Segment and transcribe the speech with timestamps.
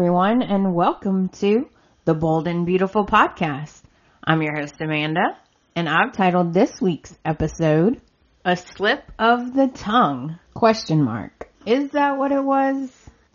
[0.00, 1.68] Everyone, and welcome to
[2.06, 3.82] the Bold and Beautiful podcast.
[4.24, 5.36] I'm your host, Amanda,
[5.76, 8.00] and I've titled this week's episode,
[8.42, 10.38] A Slip of the Tongue?
[10.54, 11.50] Question mark.
[11.66, 12.90] Is that what it was?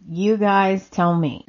[0.09, 1.45] You guys tell me.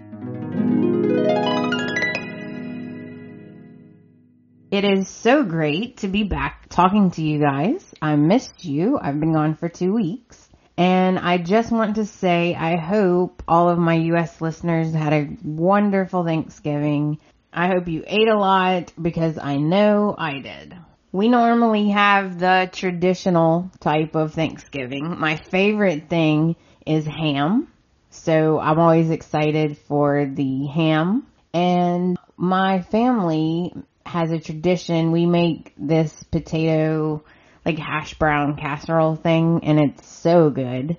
[4.70, 7.82] It is so great to be back talking to you guys.
[8.02, 8.98] I missed you.
[9.00, 10.45] I've been gone for two weeks.
[10.78, 15.28] And I just want to say I hope all of my US listeners had a
[15.42, 17.18] wonderful Thanksgiving.
[17.52, 20.76] I hope you ate a lot because I know I did.
[21.12, 25.18] We normally have the traditional type of Thanksgiving.
[25.18, 27.68] My favorite thing is ham.
[28.10, 31.26] So I'm always excited for the ham.
[31.54, 33.72] And my family
[34.04, 35.10] has a tradition.
[35.10, 37.24] We make this potato
[37.66, 40.96] like hash brown casserole thing and it's so good.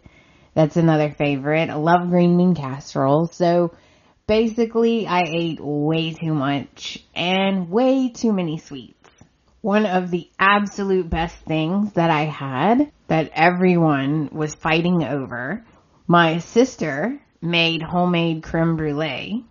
[0.53, 1.69] That's another favorite.
[1.69, 3.27] I love green bean casserole.
[3.27, 3.73] So
[4.27, 9.09] basically I ate way too much and way too many sweets.
[9.61, 15.65] One of the absolute best things that I had that everyone was fighting over,
[16.05, 19.45] my sister made homemade creme brulee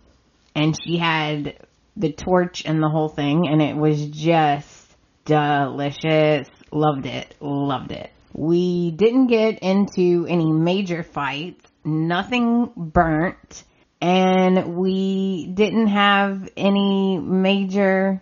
[0.53, 1.57] and she had
[1.95, 6.47] the torch and the whole thing and it was just delicious.
[6.71, 7.35] Loved it.
[7.39, 8.11] Loved it.
[8.33, 11.63] We didn't get into any major fights.
[11.83, 13.63] Nothing burnt.
[13.99, 18.21] And we didn't have any major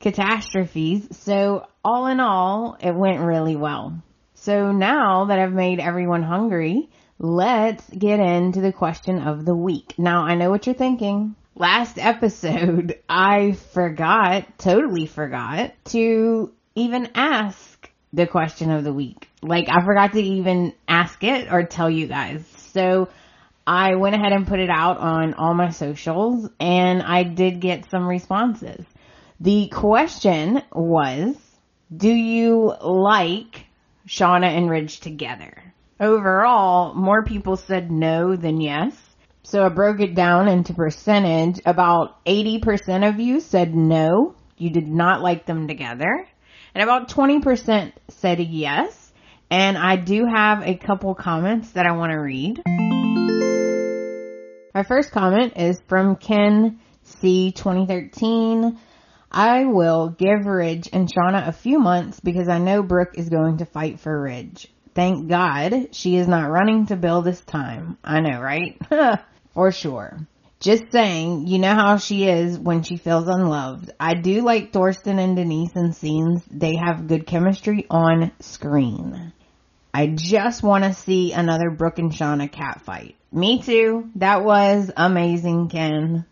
[0.00, 1.08] catastrophes.
[1.10, 4.02] So all in all, it went really well.
[4.34, 6.88] So now that I've made everyone hungry,
[7.18, 9.94] let's get into the question of the week.
[9.98, 11.34] Now I know what you're thinking.
[11.54, 17.69] Last episode, I forgot, totally forgot to even ask
[18.12, 19.28] the question of the week.
[19.42, 22.44] Like I forgot to even ask it or tell you guys.
[22.72, 23.08] So
[23.66, 27.90] I went ahead and put it out on all my socials and I did get
[27.90, 28.84] some responses.
[29.38, 31.36] The question was,
[31.94, 33.66] do you like
[34.06, 35.62] Shauna and Ridge together?
[35.98, 38.94] Overall, more people said no than yes.
[39.42, 41.60] So I broke it down into percentage.
[41.64, 44.34] About 80% of you said no.
[44.56, 46.26] You did not like them together.
[46.80, 49.12] And about 20% said yes.
[49.50, 52.62] And I do have a couple comments that I want to read.
[54.74, 58.78] Our first comment is from Ken C 2013.
[59.30, 63.58] I will give Ridge and Shauna a few months because I know Brooke is going
[63.58, 64.72] to fight for Ridge.
[64.94, 67.98] Thank God she is not running to Bill this time.
[68.02, 68.80] I know, right?
[69.52, 70.26] for sure.
[70.60, 73.92] Just saying, you know how she is when she feels unloved.
[73.98, 76.42] I do like Thorsten and Denise in scenes.
[76.50, 79.32] They have good chemistry on screen.
[79.94, 83.16] I just want to see another Brooke and Shauna cat fight.
[83.32, 84.10] Me too.
[84.16, 86.26] That was amazing, Ken.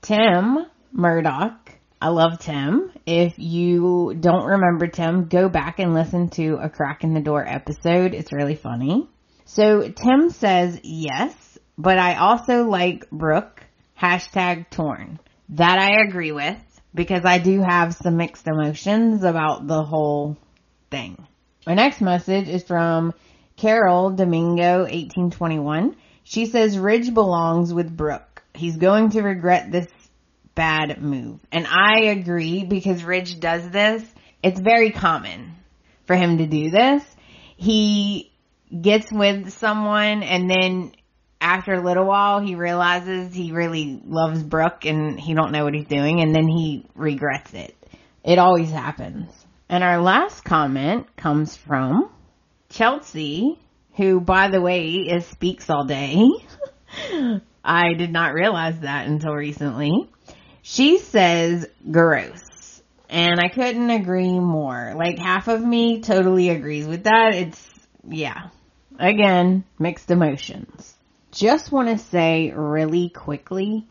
[0.00, 0.58] Tim
[0.92, 1.72] Murdoch.
[2.00, 2.92] I love Tim.
[3.04, 7.44] If you don't remember Tim, go back and listen to a crack in the door
[7.44, 8.14] episode.
[8.14, 9.08] It's really funny.
[9.44, 13.64] So Tim says yes, but I also like Brooke
[14.02, 15.20] hashtag torn.
[15.50, 16.58] That I agree with
[16.94, 20.36] because I do have some mixed emotions about the whole
[20.90, 21.26] thing.
[21.66, 23.14] My next message is from
[23.56, 25.96] Carol Domingo 1821.
[26.24, 28.42] She says Ridge belongs with Brooke.
[28.54, 29.86] He's going to regret this
[30.54, 31.40] bad move.
[31.50, 34.02] And I agree because Ridge does this.
[34.42, 35.54] It's very common
[36.06, 37.02] for him to do this.
[37.56, 38.32] He
[38.80, 40.92] gets with someone and then
[41.42, 45.74] after a little while, he realizes he really loves Brooke and he don't know what
[45.74, 47.76] he's doing and then he regrets it.
[48.24, 49.28] It always happens.
[49.68, 52.08] And our last comment comes from
[52.68, 53.58] Chelsea,
[53.96, 56.30] who by the way is speaks all day.
[57.64, 60.08] I did not realize that until recently.
[60.62, 62.82] She says gross.
[63.08, 64.94] And I couldn't agree more.
[64.96, 67.34] Like half of me totally agrees with that.
[67.34, 67.68] It's,
[68.08, 68.50] yeah.
[68.98, 70.91] Again, mixed emotions
[71.32, 73.86] just want to say really quickly,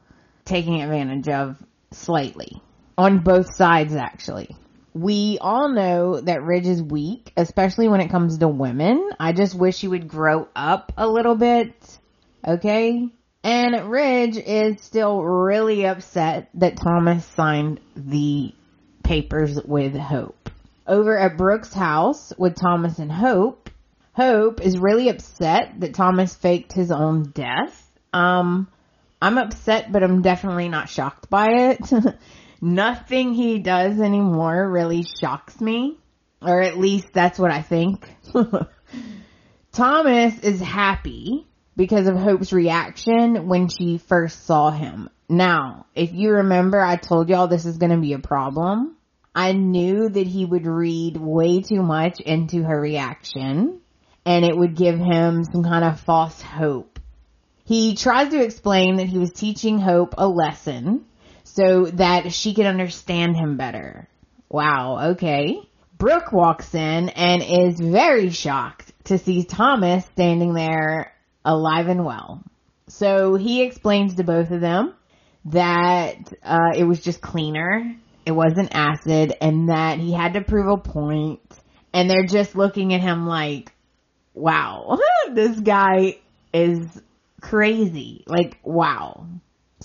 [0.46, 1.58] taking advantage of
[1.92, 2.62] slightly
[2.98, 4.56] on both sides actually.
[4.94, 9.10] We all know that Ridge is weak, especially when it comes to women.
[9.20, 11.74] I just wish he would grow up a little bit.
[12.46, 13.08] Okay?
[13.44, 18.54] And Ridge is still really upset that Thomas signed the
[19.04, 20.50] papers with Hope.
[20.86, 23.70] Over at Brooke's house with Thomas and Hope,
[24.14, 27.90] Hope is really upset that Thomas faked his own death.
[28.14, 28.68] Um,
[29.22, 31.80] I'm upset, but I'm definitely not shocked by it.
[32.62, 35.98] Nothing he does anymore really shocks me.
[36.42, 38.08] Or at least that's what I think.
[39.72, 45.10] Thomas is happy because of Hope's reaction when she first saw him.
[45.30, 48.98] Now, if you remember, I told y'all this is going to be a problem.
[49.34, 53.80] I knew that he would read way too much into her reaction
[54.26, 57.00] and it would give him some kind of false hope.
[57.66, 61.06] He tries to explain that he was teaching Hope a lesson
[61.54, 64.08] so that she could understand him better.
[64.50, 65.60] Wow, okay.
[65.98, 71.14] Brooke walks in and is very shocked to see Thomas standing there
[71.46, 72.44] alive and well.
[72.88, 74.94] So he explains to both of them
[75.46, 77.96] that uh, it was just cleaner
[78.26, 80.92] it wasn't acid and that he had to prove a point.
[80.92, 81.60] point
[81.94, 83.74] and they're just looking at him like,
[84.34, 84.98] wow,
[85.32, 86.18] this guy
[86.54, 87.02] is
[87.42, 88.24] crazy.
[88.28, 89.28] Like, wow.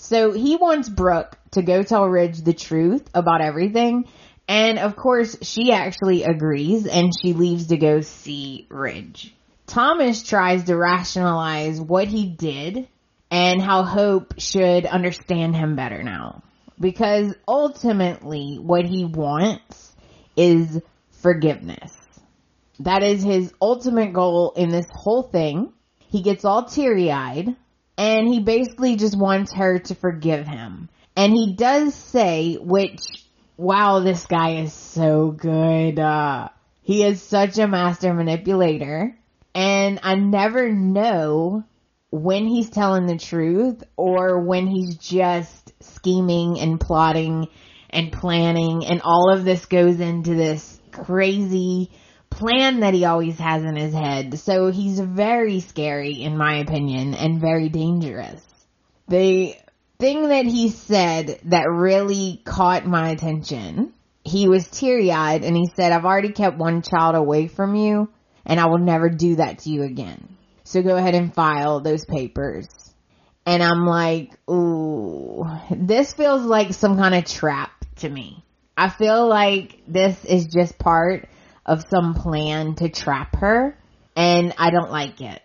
[0.07, 4.05] So he wants Brooke to go tell Ridge the truth about everything.
[4.47, 9.35] And of course, she actually agrees and she leaves to go see Ridge.
[9.65, 12.87] Thomas tries to rationalize what he did
[13.29, 16.41] and how Hope should understand him better now
[16.79, 19.93] because ultimately what he wants
[20.37, 20.81] is
[21.21, 21.93] forgiveness.
[22.79, 25.73] That is his ultimate goal in this whole thing.
[25.97, 27.57] He gets all teary eyed
[27.97, 30.89] and he basically just wants her to forgive him.
[31.15, 33.01] And he does say, which,
[33.57, 35.99] wow, this guy is so good.
[35.99, 36.49] Uh,
[36.81, 39.17] he is such a master manipulator.
[39.55, 41.63] And I never know
[42.11, 47.47] when he's telling the truth or when he's just scheming and plotting
[47.89, 51.91] and planning and all of this goes into this crazy
[52.37, 54.39] plan that he always has in his head.
[54.39, 58.41] So he's very scary in my opinion and very dangerous.
[59.07, 59.55] The
[59.99, 65.69] thing that he said that really caught my attention, he was teary eyed and he
[65.75, 68.09] said, I've already kept one child away from you
[68.45, 70.37] and I will never do that to you again.
[70.63, 72.67] So go ahead and file those papers.
[73.45, 78.43] And I'm like, ooh, this feels like some kind of trap to me.
[78.75, 81.29] I feel like this is just part
[81.67, 83.77] of some plan to trap her
[84.15, 85.41] and I don't like it.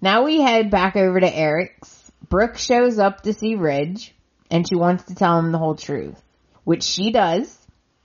[0.00, 2.12] Now we head back over to Eric's.
[2.28, 4.14] Brooke shows up to see Ridge
[4.50, 6.20] and she wants to tell him the whole truth,
[6.64, 7.58] which she does.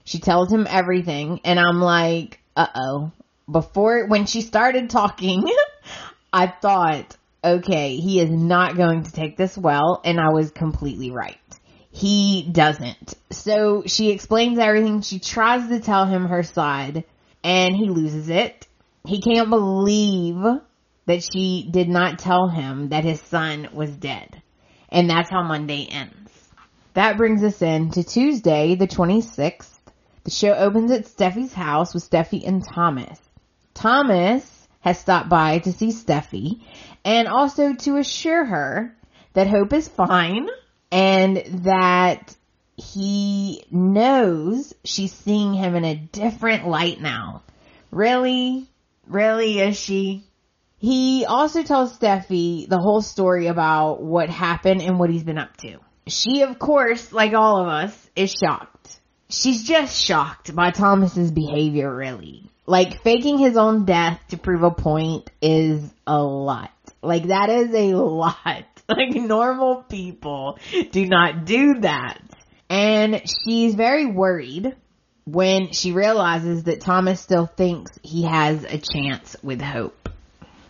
[0.04, 3.12] She tells him everything and I'm like, uh oh.
[3.50, 5.44] Before, when she started talking,
[6.32, 11.10] I thought, okay, he is not going to take this well, and I was completely
[11.10, 11.36] right.
[11.90, 13.14] He doesn't.
[13.30, 15.02] So she explains everything.
[15.02, 17.04] She tries to tell him her side,
[17.44, 18.66] and he loses it.
[19.06, 20.42] He can't believe
[21.06, 24.42] that she did not tell him that his son was dead.
[24.88, 26.30] And that's how Monday ends.
[26.94, 29.70] That brings us in to Tuesday, the 26th.
[30.24, 33.18] The show opens at Steffy's house with Steffy and Thomas.
[33.74, 36.60] Thomas has stopped by to see Steffy
[37.04, 38.96] and also to assure her
[39.32, 40.48] that Hope is fine
[40.92, 42.36] and that
[42.82, 47.42] he knows she's seeing him in a different light now.
[47.90, 48.68] Really?
[49.06, 50.24] Really, is she?
[50.78, 55.56] He also tells Steffy the whole story about what happened and what he's been up
[55.58, 55.78] to.
[56.08, 59.00] She, of course, like all of us, is shocked.
[59.28, 62.50] She's just shocked by Thomas's behavior, really.
[62.66, 66.70] Like, faking his own death to prove a point is a lot.
[67.02, 68.64] Like, that is a lot.
[68.88, 70.58] Like, normal people
[70.90, 72.20] do not do that.
[72.72, 74.74] And she's very worried
[75.26, 80.08] when she realizes that Thomas still thinks he has a chance with Hope.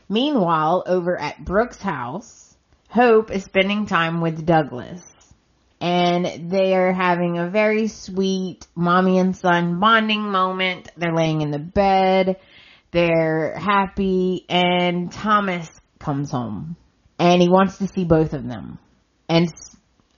[0.09, 2.56] Meanwhile, over at Brooke's house,
[2.88, 5.00] Hope is spending time with Douglas.
[5.80, 10.88] And they are having a very sweet mommy and son bonding moment.
[10.97, 12.40] They're laying in the bed.
[12.90, 16.75] They're happy and Thomas comes home
[17.21, 18.80] and he wants to see both of them.
[19.28, 19.49] And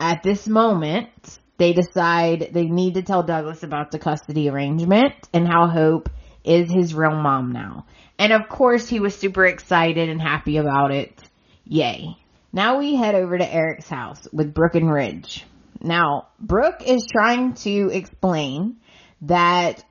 [0.00, 5.46] at this moment, they decide they need to tell Douglas about the custody arrangement and
[5.46, 6.10] how Hope
[6.44, 7.86] is his real mom now.
[8.18, 11.18] And of course he was super excited and happy about it.
[11.64, 12.16] Yay.
[12.52, 15.44] Now we head over to Eric's house with Brooke and Ridge.
[15.80, 18.76] Now, Brooke is trying to explain
[19.22, 19.84] that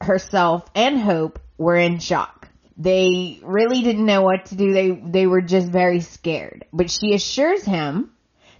[0.00, 2.48] herself and Hope were in shock.
[2.76, 4.72] They really didn't know what to do.
[4.72, 6.64] They, they were just very scared.
[6.72, 8.10] But she assures him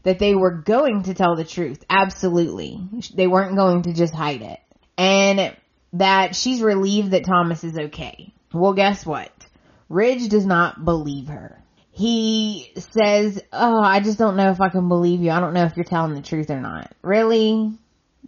[0.08, 1.84] that they were going to tell the truth.
[1.90, 2.80] Absolutely.
[3.14, 4.58] They weren't going to just hide it.
[4.96, 5.54] And
[5.92, 8.32] that she's relieved that Thomas is okay.
[8.54, 9.30] Well, guess what?
[9.90, 11.62] Ridge does not believe her.
[11.90, 15.30] He says, Oh, I just don't know if I can believe you.
[15.30, 16.90] I don't know if you're telling the truth or not.
[17.02, 17.70] Really?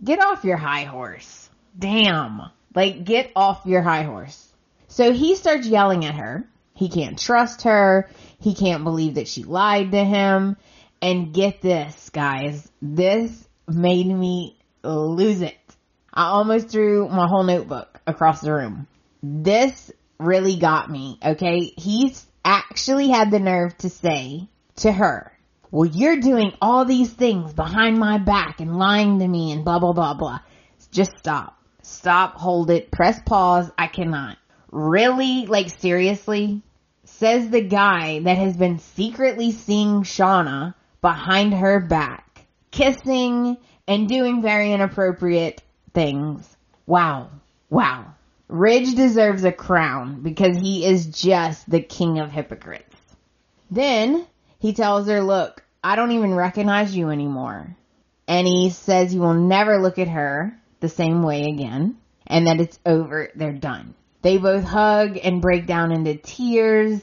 [0.04, 1.49] Get off your high horse.
[1.78, 2.42] Damn.
[2.75, 4.52] Like, get off your high horse.
[4.88, 6.46] So he starts yelling at her.
[6.75, 8.10] He can't trust her.
[8.38, 10.58] He can't believe that she lied to him.
[11.02, 12.71] And get this, guys.
[12.83, 15.57] This made me lose it.
[16.12, 18.87] I almost threw my whole notebook across the room.
[19.23, 21.73] This really got me, okay?
[21.76, 25.33] He's actually had the nerve to say to her,
[25.71, 29.78] well, you're doing all these things behind my back and lying to me and blah,
[29.78, 30.40] blah, blah, blah.
[30.90, 31.57] Just stop.
[31.83, 33.71] Stop, hold it, press pause.
[33.78, 34.37] I cannot.
[34.71, 35.47] Really?
[35.47, 36.62] Like seriously?
[37.04, 44.42] Says the guy that has been secretly seeing Shauna behind her back, kissing and doing
[44.42, 45.62] very inappropriate
[45.95, 46.57] things.
[46.87, 47.30] Wow.
[47.69, 48.14] Wow.
[48.49, 52.97] Ridge deserves a crown because he is just the king of hypocrites.
[53.71, 54.26] Then
[54.59, 57.76] he tells her, look, I don't even recognize you anymore.
[58.26, 62.61] And he says he will never look at her the same way again and that
[62.61, 63.30] it's over.
[63.35, 63.95] They're done.
[64.23, 67.00] They both hug and break down into tears.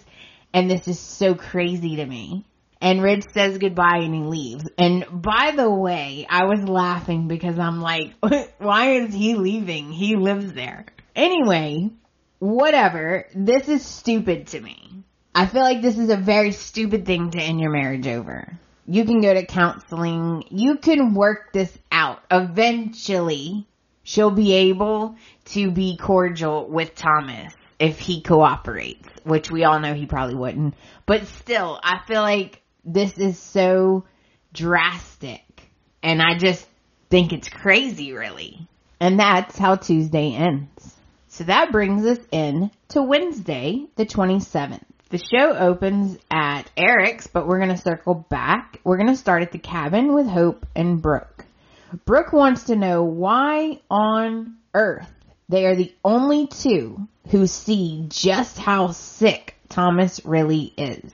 [0.53, 2.45] And this is so crazy to me.
[2.79, 4.65] And Ridge says goodbye and he leaves.
[4.77, 8.13] And by the way, I was laughing because I'm like,
[8.59, 9.91] why is he leaving?
[9.91, 10.85] He lives there.
[11.15, 11.89] Anyway,
[12.39, 13.25] whatever.
[13.33, 15.03] This is stupid to me.
[15.33, 18.57] I feel like this is a very stupid thing to end your marriage over.
[18.85, 20.43] You can go to counseling.
[20.49, 22.21] You can work this out.
[22.31, 23.67] Eventually,
[24.03, 25.15] she'll be able
[25.45, 30.73] to be cordial with Thomas if he cooperates, which we all know he probably wouldn't.
[31.05, 34.05] But still, I feel like this is so
[34.53, 35.43] drastic
[36.01, 36.65] and I just
[37.09, 38.67] think it's crazy really.
[38.99, 40.95] And that's how Tuesday ends.
[41.27, 44.81] So that brings us in to Wednesday, the 27th.
[45.09, 48.79] The show opens at Eric's, but we're going to circle back.
[48.83, 51.45] We're going to start at the cabin with Hope and Brooke.
[52.05, 55.13] Brooke wants to know why on earth
[55.47, 61.13] they are the only two who see just how sick Thomas really is.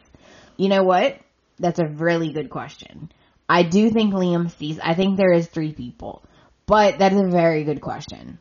[0.57, 1.19] You know what?
[1.63, 3.09] That's a really good question.
[3.47, 6.25] I do think Liam sees, I think there is three people,
[6.65, 8.37] but that is a very good question.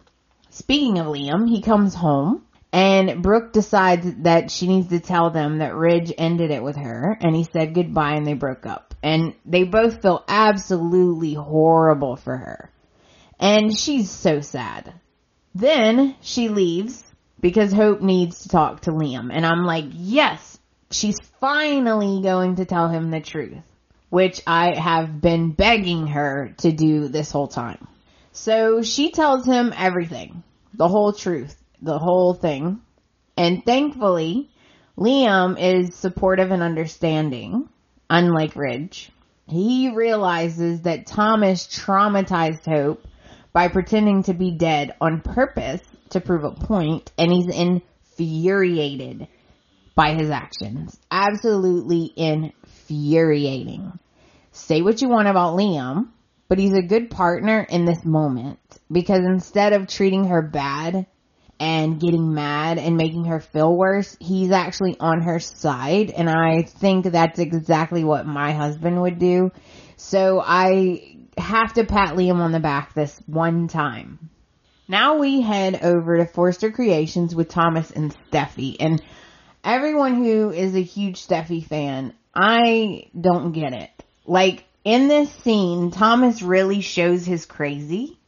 [0.51, 5.59] Speaking of Liam, he comes home and Brooke decides that she needs to tell them
[5.59, 8.93] that Ridge ended it with her and he said goodbye and they broke up.
[9.05, 12.73] And they both feel absolutely horrible for her.
[13.39, 14.95] And she's so sad.
[15.55, 17.05] Then she leaves
[17.41, 19.31] because Hope needs to talk to Liam.
[19.33, 20.52] And I'm like, yes,
[20.93, 23.59] she's finally going to tell him the truth,
[24.11, 27.87] which I have been begging her to do this whole time.
[28.33, 30.43] So she tells him everything,
[30.75, 32.81] the whole truth, the whole thing.
[33.37, 34.51] And thankfully,
[34.97, 37.69] Liam is supportive and understanding,
[38.09, 39.11] unlike Ridge.
[39.49, 43.05] He realizes that Thomas traumatized Hope
[43.53, 49.29] by pretending to be dead on purpose to prove a point, and he's infuriated
[49.95, 50.99] by his actions.
[51.11, 53.99] Absolutely infuriating.
[54.53, 56.09] Say what you want about Liam,
[56.49, 58.59] but he's a good partner in this moment
[58.91, 61.07] because instead of treating her bad
[61.59, 66.11] and getting mad and making her feel worse, he's actually on her side.
[66.11, 69.53] And I think that's exactly what my husband would do.
[69.97, 74.31] So I have to pat Liam on the back this one time.
[74.89, 78.77] Now we head over to Forrester Creations with Thomas and Steffy.
[78.79, 79.01] And
[79.65, 83.91] everyone who is a huge Steffy fan, I don't get it.
[84.27, 88.19] Like in this scene, Thomas really shows his crazy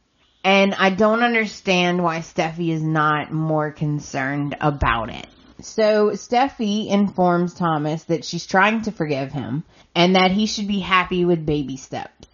[0.43, 5.25] and I don't understand why Steffy is not more concerned about it.
[5.61, 9.63] So Steffy informs Thomas that she's trying to forgive him
[9.95, 12.27] and that he should be happy with baby steps.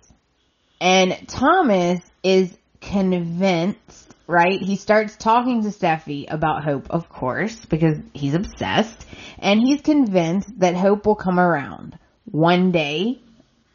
[0.82, 4.62] And Thomas is convinced, right?
[4.62, 9.06] He starts talking to Steffy about Hope, of course, because he's obsessed.
[9.40, 11.98] And he's convinced that Hope will come around.
[12.26, 13.20] One day,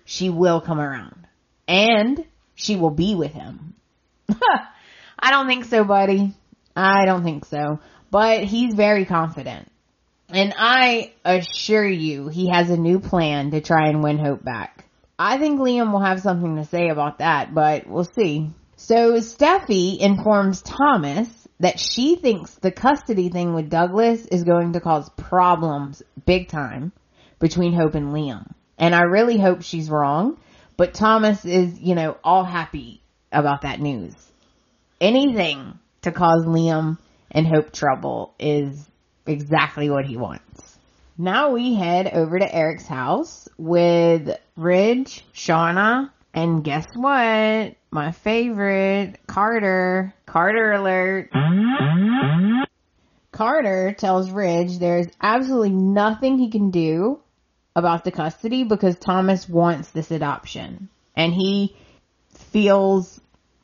[0.04, 1.26] she will come around.
[1.68, 2.24] And
[2.54, 3.74] she will be with him.
[5.18, 6.34] I don't think so, buddy.
[6.74, 7.80] I don't think so.
[8.10, 9.70] But he's very confident.
[10.28, 14.84] And I assure you, he has a new plan to try and win Hope back.
[15.18, 18.50] I think Liam will have something to say about that, but we'll see.
[18.78, 21.28] So Steffy informs Thomas
[21.61, 26.92] that she thinks the custody thing with Douglas is going to cause problems big time
[27.38, 28.52] between Hope and Liam.
[28.78, 30.38] And I really hope she's wrong,
[30.76, 33.00] but Thomas is, you know, all happy
[33.33, 34.14] about that news.
[35.00, 36.99] Anything to cause Liam
[37.30, 38.87] and Hope trouble is
[39.26, 40.78] exactly what he wants.
[41.16, 47.76] Now we head over to Eric's house with Ridge, Shauna, and guess what?
[47.90, 50.12] My favorite, Carter.
[50.26, 51.30] Carter alert.
[53.32, 57.20] Carter tells Ridge there's absolutely nothing he can do
[57.75, 60.90] about the custody because Thomas wants this adoption.
[61.16, 61.75] And he
[62.34, 63.18] feels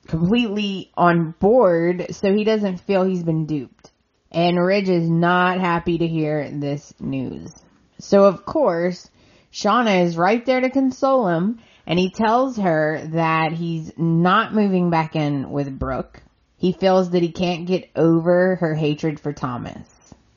[0.07, 3.91] completely on board, so he doesn't feel he's been duped.
[4.31, 7.53] And Ridge is not happy to hear this news.
[7.99, 9.11] So of course,
[9.53, 14.91] Shauna is right there to console him, and he tells her that he's not moving
[14.91, 16.23] back in with Brooke.
[16.57, 19.89] He feels that he can't get over her hatred for Thomas.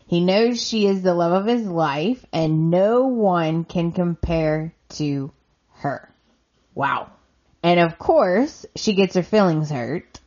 [0.08, 5.32] He knows she is the love of his life, and no one can compare to
[5.74, 6.10] her.
[6.74, 7.12] Wow.
[7.64, 10.20] And of course, she gets her feelings hurt.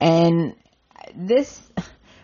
[0.00, 0.54] And
[1.14, 1.60] this,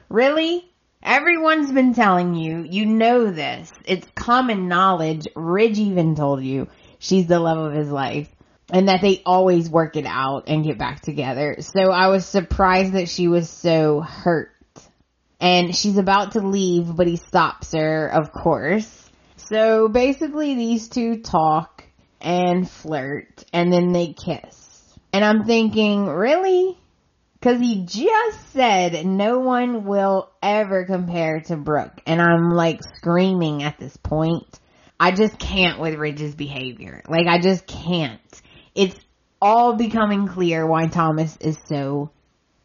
[0.09, 0.69] really?
[1.03, 3.73] Everyone's been telling you, you know this.
[3.85, 5.29] It's common knowledge.
[5.37, 6.69] Ridge even told you
[7.07, 8.29] she's the love of his life
[8.71, 11.57] and that they always work it out and get back together.
[11.61, 14.51] So I was surprised that she was so hurt.
[15.39, 19.11] And she's about to leave, but he stops her, of course.
[19.37, 21.85] So basically these two talk
[22.21, 24.97] and flirt and then they kiss.
[25.13, 26.77] And I'm thinking, really?
[27.43, 32.01] Cause he just said no one will ever compare to Brooke.
[32.07, 34.59] And I'm like screaming at this point.
[34.99, 37.03] I just can't with Ridge's behavior.
[37.09, 38.21] Like I just can't.
[38.75, 38.99] It's
[39.41, 42.11] all becoming clear why Thomas is so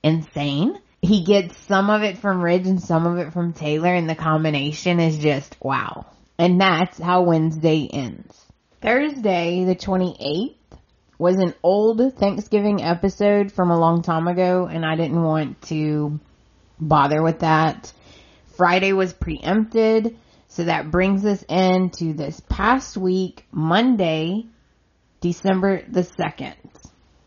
[0.04, 0.80] insane.
[1.02, 4.16] He gets some of it from Ridge and some of it from Taylor and the
[4.16, 6.06] combination is just wow.
[6.38, 8.46] And that's how Wednesday ends.
[8.82, 10.56] Thursday, the 28th,
[11.20, 16.20] was an old Thanksgiving episode from a long time ago, and I didn't want to
[16.80, 17.94] bother with that.
[18.58, 20.18] Friday was preempted,
[20.52, 24.48] so that brings us into this past week, Monday,
[25.22, 26.56] December the 2nd.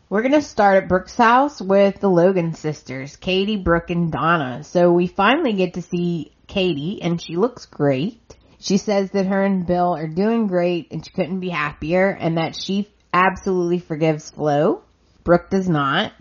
[0.09, 4.63] We're gonna start at Brooke's house with the Logan sisters, Katie, Brooke, and Donna.
[4.63, 8.35] So we finally get to see Katie, and she looks great.
[8.59, 12.37] She says that her and Bill are doing great and she couldn't be happier and
[12.37, 14.83] that she absolutely forgives Flo.
[15.23, 16.13] Brooke does not.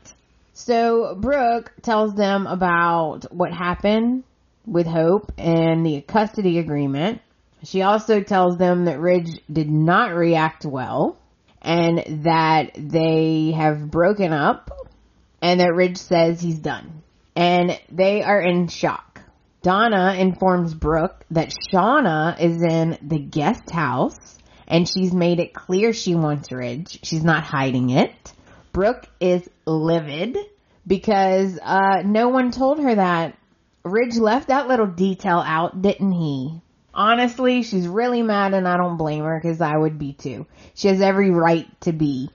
[0.55, 4.25] So Brooke tells them about what happened
[4.67, 7.21] with Hope and the custody agreement.
[7.63, 11.19] She also tells them that Ridge did not react well
[11.63, 14.71] and that they have broken up
[15.41, 17.03] and that Ridge says he's done.
[17.37, 19.21] And they are in shock.
[19.63, 25.93] Donna informs Brooke that Shauna is in the guest house and she's made it clear
[25.93, 27.01] she wants Ridge.
[27.03, 28.15] She's not hiding it.
[28.73, 30.37] Brooke is livid
[30.87, 33.39] because uh, no one told her that.
[33.85, 36.63] Ridge left that little detail out, didn't he?
[36.95, 40.47] Honestly, she's really mad and I don't blame her because I would be too.
[40.75, 42.31] She has every right to be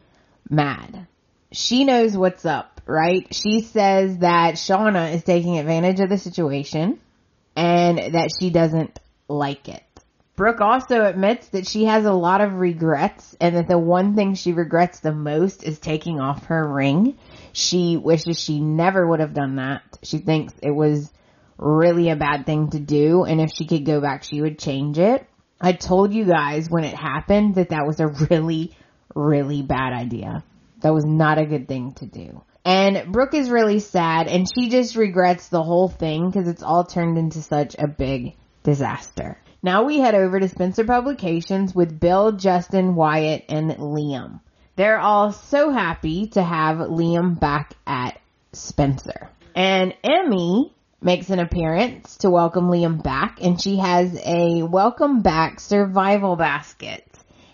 [0.47, 1.07] mad.
[1.51, 3.33] She knows what's up, right?
[3.33, 6.99] She says that Shauna is taking advantage of the situation
[7.55, 9.83] and that she doesn't like it.
[10.35, 14.35] Brooke also admits that she has a lot of regrets and that the one thing
[14.35, 17.17] she regrets the most is taking off her ring.
[17.53, 19.81] She wishes she never would have done that.
[20.03, 21.11] She thinks it was
[21.59, 23.23] really a bad thing to do.
[23.25, 25.27] And if she could go back, she would change it.
[25.61, 28.75] I told you guys when it happened that that was a really,
[29.13, 30.43] really bad idea.
[30.81, 32.41] That was not a good thing to do.
[32.63, 36.85] And Brooke is really sad and she just regrets the whole thing because it's all
[36.85, 39.37] turned into such a big disaster.
[39.61, 44.39] Now we head over to Spencer Publications with Bill, Justin, Wyatt, and Liam.
[44.77, 48.19] They're all so happy to have Liam back at
[48.53, 49.29] Spencer.
[49.55, 55.59] And Emmy makes an appearance to welcome Liam back and she has a welcome back
[55.59, 57.05] survival basket.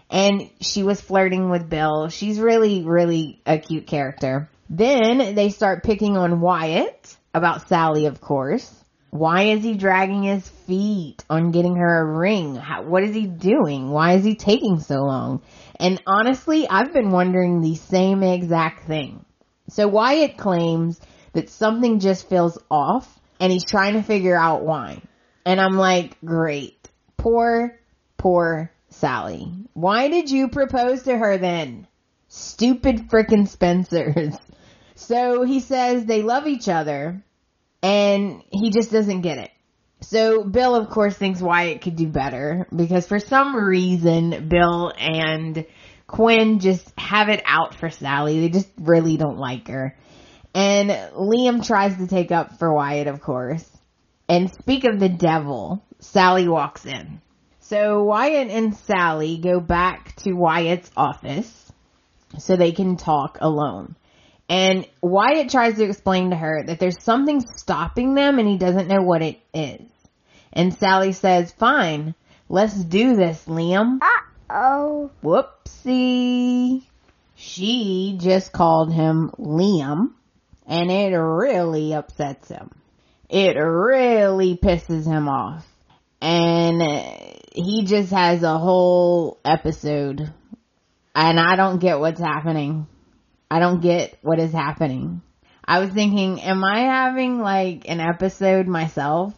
[0.09, 2.09] And she was flirting with Bill.
[2.09, 4.49] She's really, really a cute character.
[4.69, 8.71] Then they start picking on Wyatt about Sally, of course.
[9.11, 12.55] Why is he dragging his feet on getting her a ring?
[12.55, 13.89] How, what is he doing?
[13.89, 15.41] Why is he taking so long?
[15.79, 19.23] And honestly, I've been wondering the same exact thing.
[19.69, 20.99] So Wyatt claims
[21.33, 25.01] that something just feels off and he's trying to figure out why.
[25.45, 26.89] And I'm like, great.
[27.17, 27.79] Poor,
[28.17, 29.51] poor Sally.
[29.73, 31.87] Why did you propose to her then?
[32.27, 34.35] Stupid frickin' Spencers.
[34.95, 37.21] So he says they love each other
[37.83, 39.51] and he just doesn't get it.
[40.01, 45.65] So Bill of course thinks Wyatt could do better because for some reason Bill and
[46.07, 48.39] Quinn just have it out for Sally.
[48.39, 49.97] They just really don't like her.
[50.55, 53.69] And Liam tries to take up for Wyatt of course.
[54.29, 57.21] And speak of the devil, Sally walks in.
[57.59, 61.71] So Wyatt and Sally go back to Wyatt's office
[62.39, 63.95] so they can talk alone.
[64.47, 68.87] And Wyatt tries to explain to her that there's something stopping them and he doesn't
[68.87, 69.81] know what it is.
[70.53, 72.15] And Sally says, fine,
[72.47, 73.99] let's do this, Liam.
[74.01, 75.11] Uh-oh.
[75.21, 76.83] Whoopsie.
[77.35, 80.13] She just called him Liam
[80.67, 82.71] and it really upsets him.
[83.29, 85.65] It really pisses him off.
[86.21, 86.81] And
[87.53, 90.33] he just has a whole episode
[91.15, 92.87] and I don't get what's happening.
[93.49, 95.21] I don't get what is happening.
[95.63, 99.33] I was thinking, am I having like an episode myself?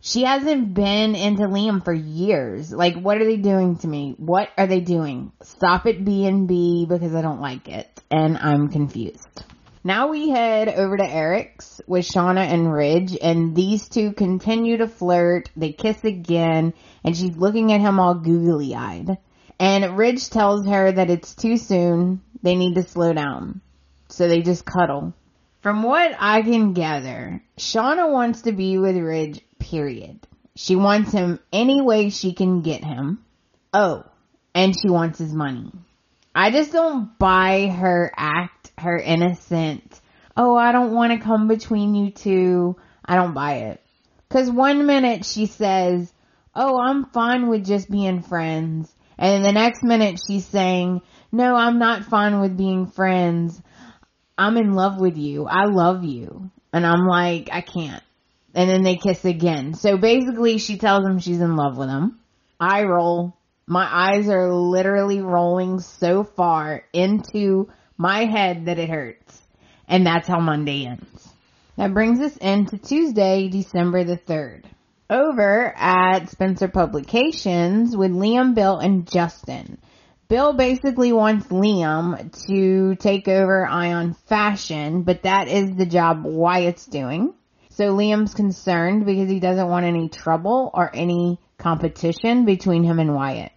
[0.00, 2.70] She hasn't been into Liam for years.
[2.70, 4.14] Like, what are they doing to me?
[4.18, 5.32] What are they doing?
[5.42, 9.44] Stop it B and B because I don't like it and I'm confused.
[9.86, 14.88] Now we head over to Eric's with Shauna and Ridge and these two continue to
[14.88, 15.50] flirt.
[15.56, 16.72] They kiss again
[17.04, 19.18] and she's looking at him all googly eyed.
[19.60, 22.22] And Ridge tells her that it's too soon.
[22.42, 23.60] They need to slow down.
[24.08, 25.12] So they just cuddle.
[25.60, 30.26] From what I can gather, Shauna wants to be with Ridge, period.
[30.56, 33.24] She wants him any way she can get him.
[33.74, 34.04] Oh,
[34.54, 35.70] and she wants his money.
[36.34, 38.53] I just don't buy her act,
[38.84, 40.00] her innocent.
[40.36, 42.76] Oh, I don't want to come between you two.
[43.04, 43.80] I don't buy it.
[44.30, 46.12] Cause one minute she says,
[46.54, 48.92] oh, I'm fine with just being friends.
[49.18, 53.60] And the next minute she's saying, no, I'm not fine with being friends.
[54.36, 55.46] I'm in love with you.
[55.46, 56.50] I love you.
[56.72, 58.02] And I'm like, I can't.
[58.54, 59.74] And then they kiss again.
[59.74, 62.18] So basically she tells him she's in love with him.
[62.58, 63.36] I roll.
[63.66, 69.40] My eyes are literally rolling so far into my head that it hurts.
[69.86, 71.28] And that's how Monday ends.
[71.76, 74.64] That brings us into Tuesday, December the 3rd
[75.10, 79.78] over at Spencer Publications with Liam, Bill, and Justin.
[80.28, 86.24] Bill basically wants Liam to take over Eye on Fashion, but that is the job
[86.24, 87.34] Wyatt's doing.
[87.70, 93.14] So Liam's concerned because he doesn't want any trouble or any competition between him and
[93.14, 93.52] Wyatt.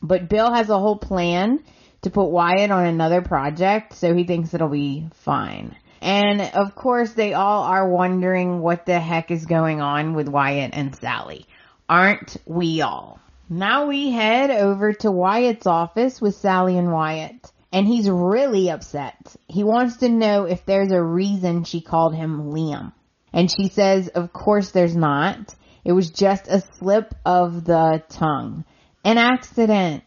[0.00, 1.64] But Bill has a whole plan
[2.02, 5.76] to put Wyatt on another project, so he thinks it'll be fine.
[6.00, 10.72] And of course, they all are wondering what the heck is going on with Wyatt
[10.74, 11.46] and Sally.
[11.88, 13.20] Aren't we all?
[13.48, 17.52] Now we head over to Wyatt's office with Sally and Wyatt.
[17.72, 19.34] And he's really upset.
[19.48, 22.92] He wants to know if there's a reason she called him Liam.
[23.32, 25.54] And she says, of course there's not.
[25.84, 28.64] It was just a slip of the tongue.
[29.04, 30.04] An accident.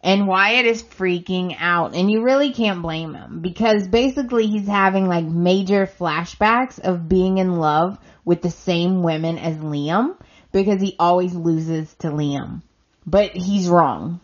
[0.00, 5.08] And Wyatt is freaking out and you really can't blame him because basically he's having
[5.08, 10.16] like major flashbacks of being in love with the same women as Liam
[10.52, 12.62] because he always loses to Liam.
[13.06, 14.20] But he's wrong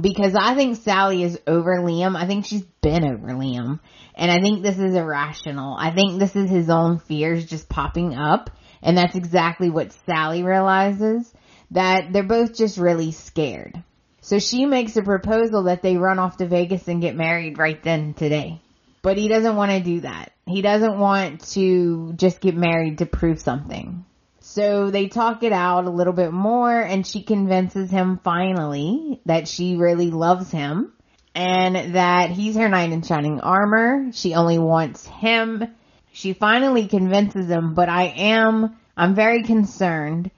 [0.00, 2.16] because I think Sally is over Liam.
[2.16, 3.80] I think she's been over Liam
[4.14, 5.76] and I think this is irrational.
[5.78, 8.48] I think this is his own fears just popping up
[8.82, 11.30] and that's exactly what Sally realizes
[11.72, 13.82] that they're both just really scared.
[14.28, 17.82] So she makes a proposal that they run off to Vegas and get married right
[17.82, 18.60] then today.
[19.00, 20.32] But he doesn't want to do that.
[20.44, 24.04] He doesn't want to just get married to prove something.
[24.40, 29.48] So they talk it out a little bit more and she convinces him finally that
[29.48, 30.92] she really loves him
[31.34, 34.12] and that he's her knight in shining armor.
[34.12, 35.64] She only wants him.
[36.12, 40.30] She finally convinces him, but I am, I'm very concerned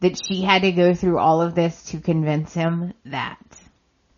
[0.00, 3.38] that she had to go through all of this to convince him that.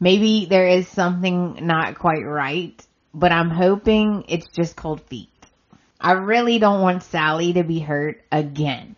[0.01, 2.81] Maybe there is something not quite right,
[3.13, 5.29] but I'm hoping it's just cold feet.
[6.01, 8.95] I really don't want Sally to be hurt again.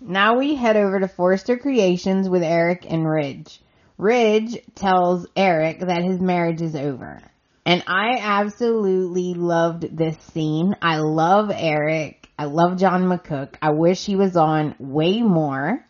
[0.00, 3.60] Now we head over to Forrester Creations with Eric and Ridge.
[3.98, 7.20] Ridge tells Eric that his marriage is over.
[7.64, 10.76] And I absolutely loved this scene.
[10.80, 12.28] I love Eric.
[12.38, 13.54] I love John McCook.
[13.60, 15.84] I wish he was on way more.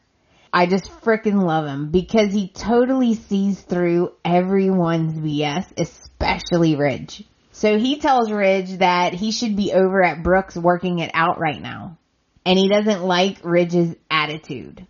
[0.56, 7.24] I just freaking love him because he totally sees through everyone's BS, especially Ridge.
[7.52, 11.60] So he tells Ridge that he should be over at Brooks working it out right
[11.60, 11.98] now.
[12.46, 14.86] And he doesn't like Ridge's attitude.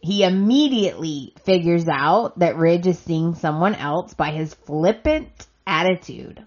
[0.00, 5.28] He immediately figures out that Ridge is seeing someone else by his flippant
[5.66, 6.42] attitude.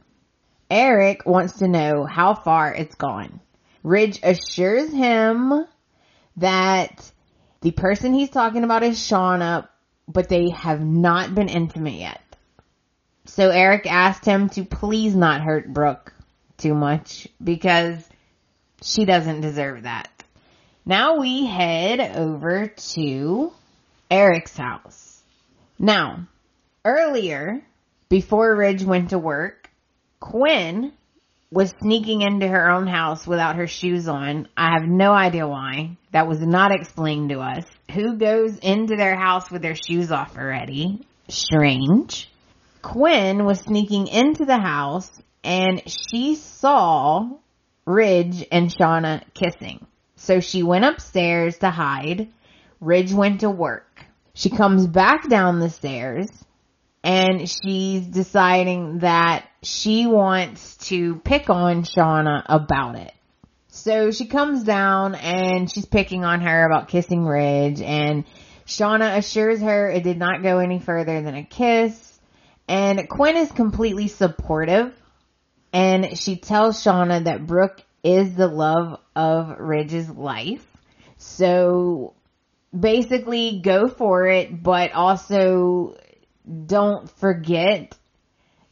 [0.71, 3.39] Eric wants to know how far it's gone.
[3.83, 5.53] Ridge assures him
[6.37, 7.11] that
[7.67, 9.67] the person he's talking about is Shauna,
[10.07, 12.21] but they have not been intimate yet.
[13.25, 16.13] So Eric asked him to please not hurt Brooke
[16.57, 18.07] too much because
[18.81, 20.07] she doesn't deserve that.
[20.85, 23.51] Now we head over to
[24.09, 25.21] Eric's house.
[25.77, 26.25] Now,
[26.85, 27.61] earlier,
[28.07, 29.69] before Ridge went to work,
[30.21, 30.93] Quinn
[31.51, 34.47] was sneaking into her own house without her shoes on.
[34.57, 35.97] I have no idea why.
[36.11, 37.63] That was not explained to us.
[37.93, 41.05] Who goes into their house with their shoes off already?
[41.29, 42.29] Strange.
[42.81, 45.09] Quinn was sneaking into the house
[45.43, 47.29] and she saw
[47.85, 49.85] Ridge and Shauna kissing.
[50.17, 52.27] So she went upstairs to hide.
[52.81, 54.05] Ridge went to work.
[54.33, 56.27] She comes back down the stairs
[57.03, 63.13] and she's deciding that she wants to pick on Shauna about it.
[63.67, 68.23] So she comes down and she's picking on her about kissing Ridge and
[68.65, 72.19] Shauna assures her it did not go any further than a kiss
[72.69, 74.93] and Quinn is completely supportive
[75.73, 80.65] and she tells Shauna that Brooke is the love of Ridge's life.
[81.17, 82.13] So
[82.77, 85.97] basically go for it, but also
[86.65, 87.97] don't forget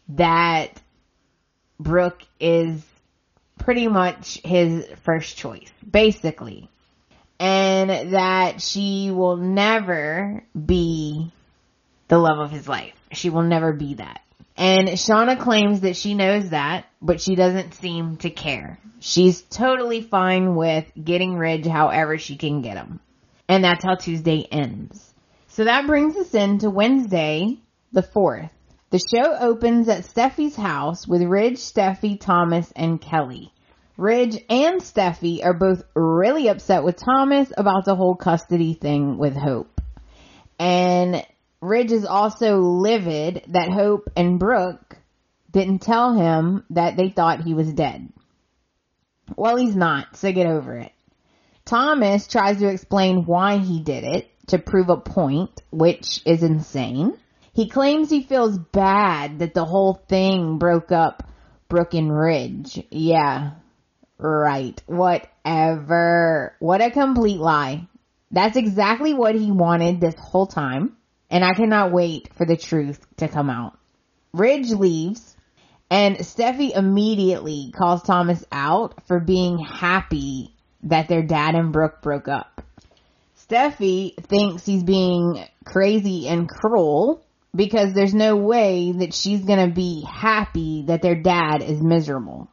[0.10, 0.82] that
[1.80, 2.84] Brooke is
[3.60, 6.70] pretty much his first choice, basically.
[7.40, 11.32] And that she will never be
[12.08, 12.94] the love of his life.
[13.12, 14.22] She will never be that.
[14.58, 18.80] And Shauna claims that she knows that, but she doesn't seem to care.
[19.02, 23.02] She's totally fine with getting Ridge however she can get him.
[23.50, 25.14] And that's how Tuesday ends.
[25.50, 27.58] So that brings us into Wednesday,
[27.92, 28.50] the 4th.
[28.91, 33.52] The show opens at Steffy's house with Ridge, Steffy, Thomas, and Kelly.
[33.98, 39.36] Ridge and Steffy are both really upset with Thomas about the whole custody thing with
[39.36, 39.82] Hope.
[40.60, 41.26] And
[41.62, 44.98] Ridge is also livid that Hope and Brooke
[45.52, 48.12] didn't tell him that they thought he was dead.
[49.36, 50.91] Well, he's not, so get over it.
[51.65, 57.17] Thomas tries to explain why he did it to prove a point, which is insane.
[57.56, 61.24] He claims he feels bad that the whole thing broke up
[61.70, 62.86] Brooke and Ridge.
[62.91, 63.52] Yeah,
[64.18, 64.84] right.
[64.88, 66.54] Whatever.
[66.60, 67.88] What a complete lie.
[68.30, 70.98] That's exactly what he wanted this whole time.
[71.30, 73.78] And I cannot wait for the truth to come out.
[74.34, 75.38] Ridge leaves
[75.89, 82.28] and Steffy immediately calls Thomas out for being happy that their dad and Brooke broke
[82.28, 82.62] up.
[83.48, 87.25] Steffy thinks he's being crazy and cruel
[87.56, 92.50] because there's no way that she's gonna be happy that their dad is miserable.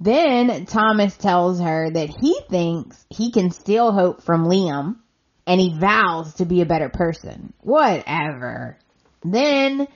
[0.00, 4.96] Then Thomas tells her that he thinks he can steal hope from Liam
[5.46, 7.52] and he vows to be a better person.
[7.60, 8.78] Whatever.
[9.24, 9.88] Then,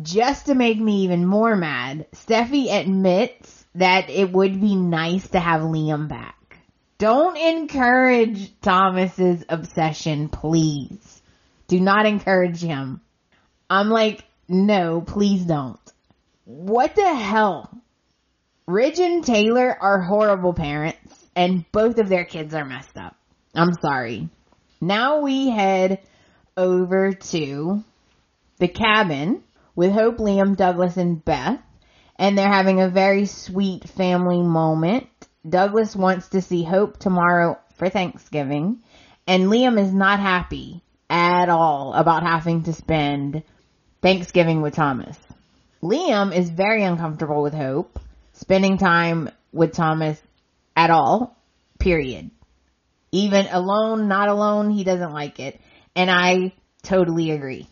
[0.00, 5.40] just to make me even more mad, Steffy admits that it would be nice to
[5.40, 6.36] have Liam back.
[6.98, 11.20] Don't encourage Thomas's obsession, please.
[11.66, 13.00] Do not encourage him.
[13.72, 15.80] I'm like, no, please don't.
[16.44, 17.70] What the hell?
[18.66, 23.16] Ridge and Taylor are horrible parents and both of their kids are messed up.
[23.54, 24.28] I'm sorry.
[24.78, 26.00] Now we head
[26.54, 27.82] over to
[28.58, 29.42] the cabin
[29.74, 31.58] with Hope, Liam, Douglas, and Beth.
[32.16, 35.08] And they're having a very sweet family moment.
[35.48, 38.82] Douglas wants to see Hope tomorrow for Thanksgiving.
[39.26, 43.42] And Liam is not happy at all about having to spend
[44.02, 45.16] Thanksgiving with Thomas.
[45.82, 47.98] Liam is very uncomfortable with Hope
[48.32, 50.20] spending time with Thomas
[50.76, 51.36] at all,
[51.78, 52.30] period.
[53.12, 55.60] Even alone, not alone, he doesn't like it.
[55.94, 57.68] And I totally agree.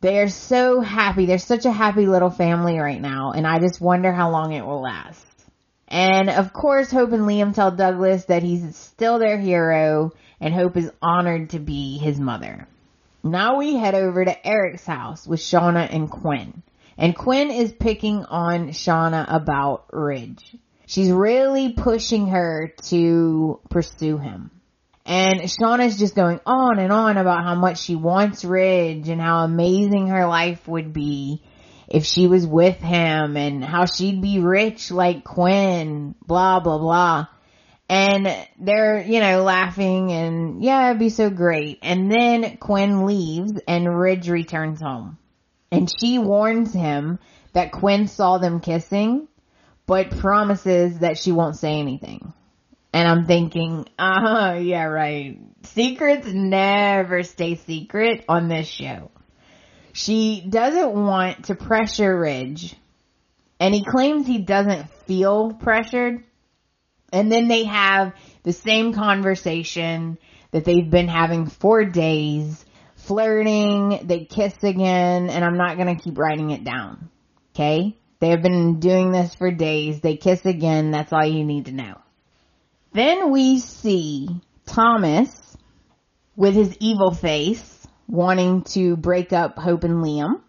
[0.00, 1.26] They're so happy.
[1.26, 3.32] They're such a happy little family right now.
[3.32, 5.26] And I just wonder how long it will last.
[5.86, 10.76] And of course, Hope and Liam tell Douglas that he's still their hero and Hope
[10.76, 12.66] is honored to be his mother.
[13.30, 16.62] Now we head over to Eric's house with Shauna and Quinn.
[16.96, 20.56] And Quinn is picking on Shauna about Ridge.
[20.86, 24.50] She's really pushing her to pursue him.
[25.04, 29.44] And Shauna's just going on and on about how much she wants Ridge and how
[29.44, 31.42] amazing her life would be
[31.88, 37.26] if she was with him and how she'd be rich like Quinn, blah, blah, blah.
[37.88, 41.78] And they're, you know, laughing and yeah, it'd be so great.
[41.82, 45.16] And then Quinn leaves and Ridge returns home.
[45.70, 47.18] And she warns him
[47.52, 49.28] that Quinn saw them kissing,
[49.86, 52.32] but promises that she won't say anything.
[52.92, 55.38] And I'm thinking, uh huh, yeah, right.
[55.62, 59.10] Secrets never stay secret on this show.
[59.92, 62.76] She doesn't want to pressure Ridge.
[63.60, 66.22] And he claims he doesn't feel pressured.
[67.12, 70.18] And then they have the same conversation
[70.50, 72.64] that they've been having for days,
[72.96, 77.10] flirting, they kiss again, and I'm not gonna keep writing it down.
[77.54, 77.96] Okay?
[78.20, 81.72] They have been doing this for days, they kiss again, that's all you need to
[81.72, 81.98] know.
[82.92, 84.28] Then we see
[84.66, 85.56] Thomas
[86.36, 90.40] with his evil face wanting to break up Hope and Liam.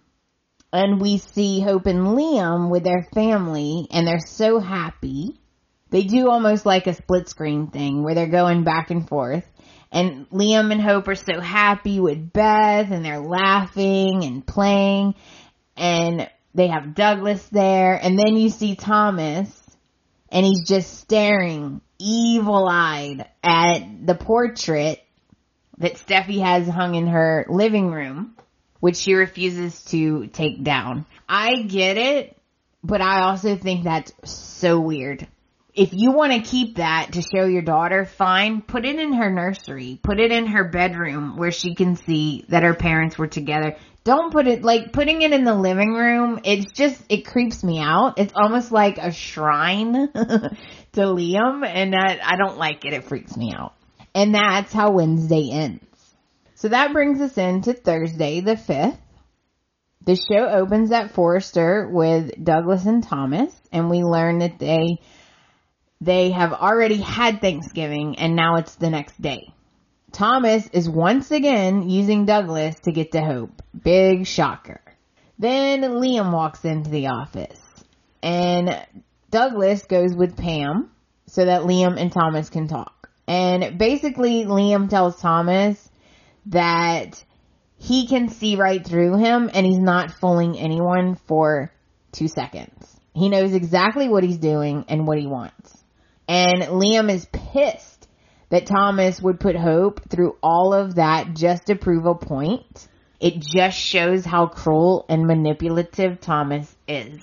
[0.72, 5.39] And we see Hope and Liam with their family and they're so happy.
[5.90, 9.46] They do almost like a split screen thing where they're going back and forth.
[9.92, 15.16] And Liam and Hope are so happy with Beth and they're laughing and playing
[15.76, 17.96] and they have Douglas there.
[17.96, 19.50] And then you see Thomas
[20.32, 25.04] and he's just staring evil eyed at the portrait
[25.80, 28.36] that Steffy has hung in her living room,
[28.80, 31.06] which she refuses to take down.
[31.28, 32.38] I get it,
[32.84, 35.28] but I also think that's so weird.
[35.74, 38.62] If you want to keep that to show your daughter, fine.
[38.62, 40.00] Put it in her nursery.
[40.04, 43.76] Put it in her bedroom where she can see that her parents were together.
[44.04, 47.80] Don't put it, like, putting it in the living room, it's just, it creeps me
[47.80, 48.18] out.
[48.18, 50.52] It's almost like a shrine to
[50.96, 52.94] Liam, and that, I don't like it.
[52.94, 53.74] It freaks me out.
[54.16, 55.86] And that's how Wednesday ends.
[56.56, 58.98] So that brings us into Thursday the 5th.
[60.06, 65.00] The show opens at Forrester with Douglas and Thomas, and we learn that they,
[66.02, 69.54] they have already had Thanksgiving and now it's the next day.
[70.12, 73.62] Thomas is once again using Douglas to get to Hope.
[73.84, 74.82] Big shocker.
[75.38, 77.62] Then Liam walks into the office
[78.24, 78.86] and
[79.30, 80.90] Douglas goes with Pam
[81.28, 83.10] so that Liam and Thomas can talk.
[83.28, 85.90] And basically Liam tells Thomas
[86.48, 87.24] that
[87.78, 91.72] he can see right through him and he's not fooling anyone for
[92.12, 93.00] two seconds.
[93.14, 95.79] He knows exactly what he's doing and what he wants.
[96.30, 98.08] And Liam is pissed
[98.50, 102.88] that Thomas would put Hope through all of that just to prove a point.
[103.20, 107.20] It just shows how cruel and manipulative Thomas is.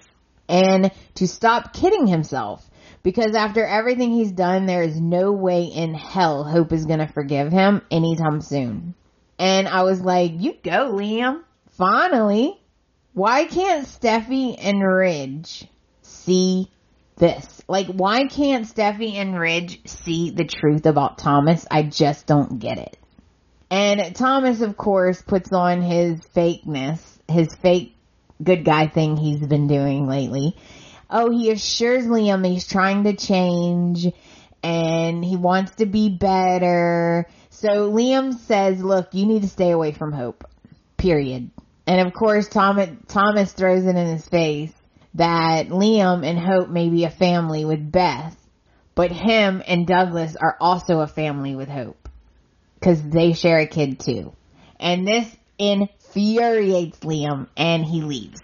[0.49, 2.69] And to stop kidding himself.
[3.05, 7.53] Because after everything he's done, there is no way in hell Hope is gonna forgive
[7.53, 8.95] him anytime soon.
[9.39, 11.43] And I was like, you go, Liam.
[11.71, 12.61] Finally.
[13.13, 15.69] Why can't Steffy and Ridge
[16.03, 16.71] see
[17.17, 17.63] this?
[17.69, 21.67] Like, why can't Steffy and Ridge see the truth about Thomas?
[21.71, 22.99] I just don't get it.
[23.71, 27.97] And Thomas, of course, puts on his fakeness, his fake
[28.43, 30.57] good guy thing he's been doing lately.
[31.11, 34.07] Oh, he assures Liam he's trying to change
[34.63, 37.27] and he wants to be better.
[37.51, 40.45] So Liam says, look, you need to stay away from Hope.
[40.97, 41.51] Period.
[41.87, 44.73] And of course, Thomas, Thomas throws it in his face
[45.17, 48.37] that Liam and Hope may be a family with Beth,
[48.95, 52.09] but him and Douglas are also a family with Hope.
[52.81, 54.33] Cause they share a kid too.
[54.79, 58.41] And this infuriates Liam and he leaves.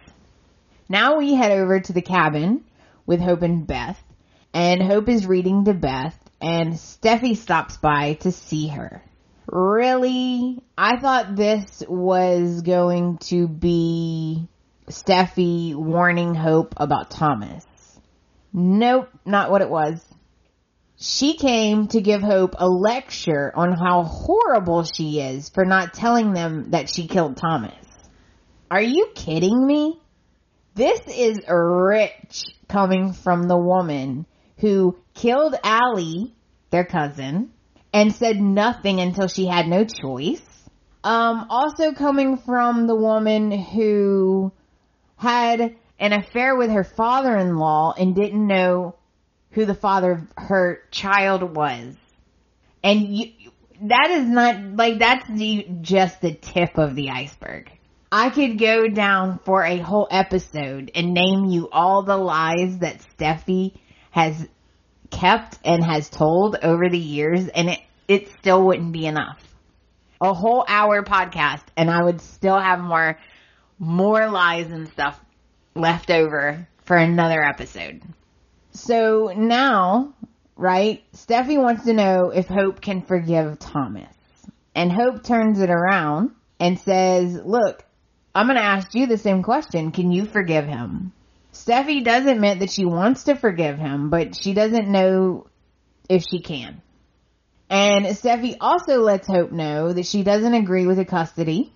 [0.88, 2.64] Now we head over to the cabin
[3.06, 4.02] with Hope and Beth
[4.54, 9.02] and Hope is reading to Beth and Steffy stops by to see her.
[9.46, 10.62] Really?
[10.76, 14.48] I thought this was going to be
[14.88, 17.64] Steffy warning Hope about Thomas.
[18.52, 20.04] Nope, not what it was.
[20.96, 26.32] She came to give Hope a lecture on how horrible she is for not telling
[26.32, 27.74] them that she killed Thomas.
[28.70, 30.00] Are you kidding me?
[30.74, 34.26] This is rich coming from the woman
[34.58, 36.34] who killed Aly,
[36.70, 37.50] their cousin,
[37.92, 40.42] and said nothing until she had no choice.
[41.04, 44.52] Um, also coming from the woman who
[45.22, 48.96] had an affair with her father-in-law and didn't know
[49.52, 51.94] who the father of her child was.
[52.82, 53.32] And you,
[53.82, 57.70] that is not, like, that's the, just the tip of the iceberg.
[58.10, 62.98] I could go down for a whole episode and name you all the lies that
[63.16, 63.78] Steffy
[64.10, 64.46] has
[65.10, 69.40] kept and has told over the years and it, it still wouldn't be enough.
[70.20, 73.18] A whole hour podcast and I would still have more,
[73.82, 75.18] more lies and stuff
[75.74, 78.00] left over for another episode.
[78.70, 80.14] So now,
[80.54, 84.14] right, Steffy wants to know if Hope can forgive Thomas.
[84.72, 86.30] And Hope turns it around
[86.60, 87.84] and says, look,
[88.32, 89.90] I'm going to ask you the same question.
[89.90, 91.12] Can you forgive him?
[91.52, 95.48] Steffy does admit that she wants to forgive him, but she doesn't know
[96.08, 96.80] if she can.
[97.68, 101.72] And Steffy also lets Hope know that she doesn't agree with the custody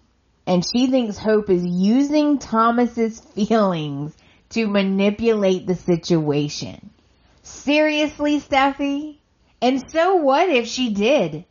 [0.46, 4.16] and she thinks Hope is using Thomas's feelings
[4.50, 6.90] to manipulate the situation.
[7.42, 9.18] Seriously, Steffy?
[9.60, 11.44] And so what if she did?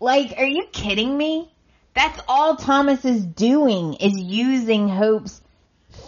[0.00, 1.52] Like, are you kidding me?
[1.94, 5.40] That's all Thomas is doing is using Hope's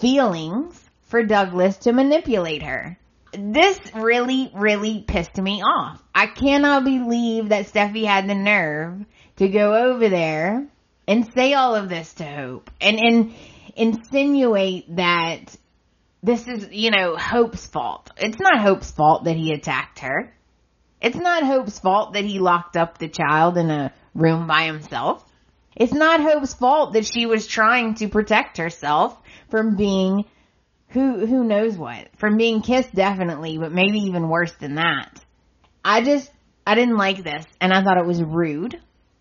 [0.01, 2.97] feelings for Douglas to manipulate her.
[3.33, 6.03] This really, really pissed me off.
[6.15, 9.05] I cannot believe that Steffy had the nerve
[9.37, 10.67] to go over there
[11.07, 13.35] and say all of this to Hope and, and
[13.77, 15.57] insinuate that
[16.23, 18.11] this is, you know, Hope's fault.
[18.17, 20.33] It's not Hope's fault that he attacked her.
[21.01, 25.25] It's not Hope's fault that he locked up the child in a room by himself.
[25.75, 29.19] It's not Hope's fault that she was trying to protect herself
[29.51, 30.25] from being
[30.89, 32.09] who who knows what.
[32.19, 35.19] From being kissed definitely, but maybe even worse than that.
[35.85, 36.31] I just
[36.67, 38.79] I didn't like this and I thought it was rude.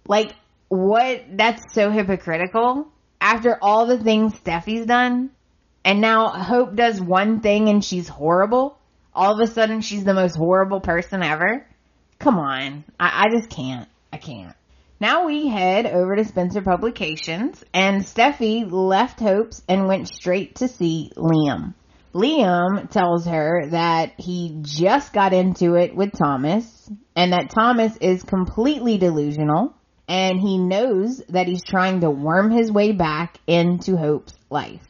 [0.07, 0.33] Like
[0.71, 2.87] what that's so hypocritical
[3.19, 5.29] after all the things Steffy's done
[5.83, 8.77] and now Hope does one thing and she's horrible.
[9.13, 11.67] All of a sudden she's the most horrible person ever.
[12.19, 12.85] Come on.
[12.97, 13.89] I, I just can't.
[14.13, 14.55] I can't.
[15.01, 20.69] Now we head over to Spencer Publications and Steffy left Hope's and went straight to
[20.69, 21.73] see Liam.
[22.13, 28.23] Liam tells her that he just got into it with Thomas and that Thomas is
[28.23, 29.75] completely delusional
[30.11, 34.85] and he knows that he's trying to worm his way back into Hope's life.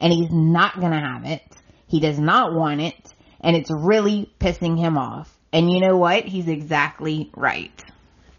[0.00, 1.42] And he's not gonna have it.
[1.86, 3.14] He does not want it.
[3.40, 5.32] And it's really pissing him off.
[5.52, 6.24] And you know what?
[6.24, 7.70] He's exactly right.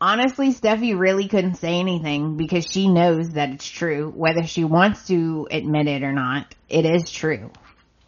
[0.02, 4.12] Honestly, Steffy really couldn't say anything because she knows that it's true.
[4.14, 7.50] Whether she wants to admit it or not, it is true.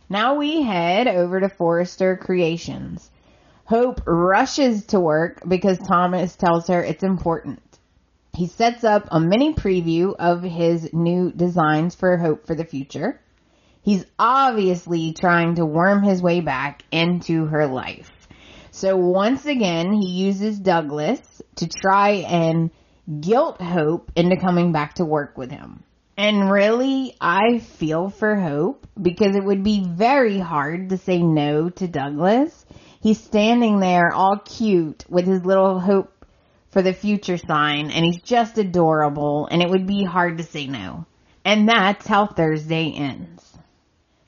[0.10, 3.10] Now we head over to Forrester Creations.
[3.64, 7.62] Hope rushes to work because Thomas tells her it's important.
[8.38, 13.20] He sets up a mini preview of his new designs for Hope for the future.
[13.82, 18.12] He's obviously trying to worm his way back into her life.
[18.70, 22.70] So once again, he uses Douglas to try and
[23.20, 25.82] guilt Hope into coming back to work with him.
[26.16, 31.72] And really, I feel for Hope because it would be very hard to say no
[31.72, 32.68] to Douglas.
[33.02, 36.14] He's standing there all cute with his little Hope
[36.78, 40.68] for the future sign and he's just adorable and it would be hard to say
[40.68, 41.08] no.
[41.44, 43.58] And that's how Thursday ends.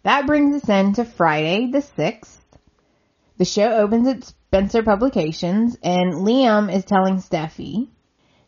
[0.01, 2.37] That brings us in to Friday the 6th.
[3.37, 7.89] The show opens at Spencer Publications and Liam is telling Steffy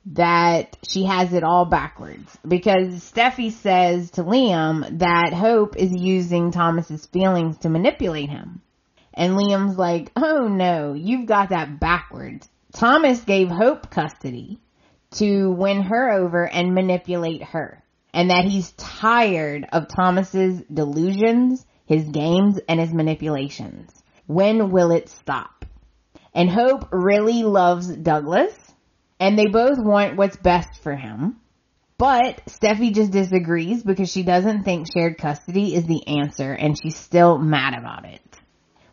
[0.08, 6.50] that she has it all backwards because Steffy says to Liam that Hope is using
[6.50, 8.64] Thomas's feelings to manipulate him.
[9.14, 12.50] And Liam's like, oh no, you've got that backwards.
[12.74, 14.60] Thomas gave Hope custody
[15.12, 17.84] to win her over and manipulate her.
[18.14, 23.92] And that he's tired of Thomas's delusions, his games, and his manipulations.
[24.28, 25.66] When will it stop?
[26.34, 28.56] And Hope really loves Douglas,
[29.20, 31.38] and they both want what's best for him.
[31.98, 36.98] But Steffy just disagrees because she doesn't think shared custody is the answer, and she's
[36.98, 38.22] still mad about it.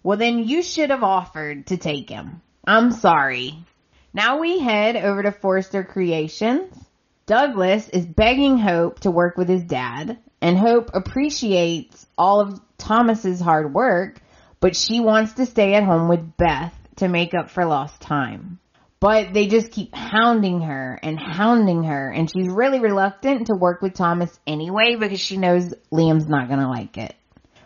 [0.03, 2.43] Well, then you should have offered to take him.
[2.69, 3.64] I'm sorry.
[4.12, 6.77] Now we head over to Forrester Creations.
[7.25, 13.41] Douglas is begging Hope to work with his dad, and Hope appreciates all of Thomas's
[13.41, 14.21] hard work,
[14.61, 18.59] but she wants to stay at home with Beth to make up for lost time.
[19.01, 23.81] But they just keep hounding her and hounding her and she's really reluctant to work
[23.81, 27.14] with Thomas anyway because she knows Liam's not gonna like it.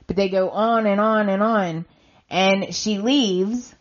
[0.07, 1.86] But they go on and on and on
[2.30, 3.74] and she leaves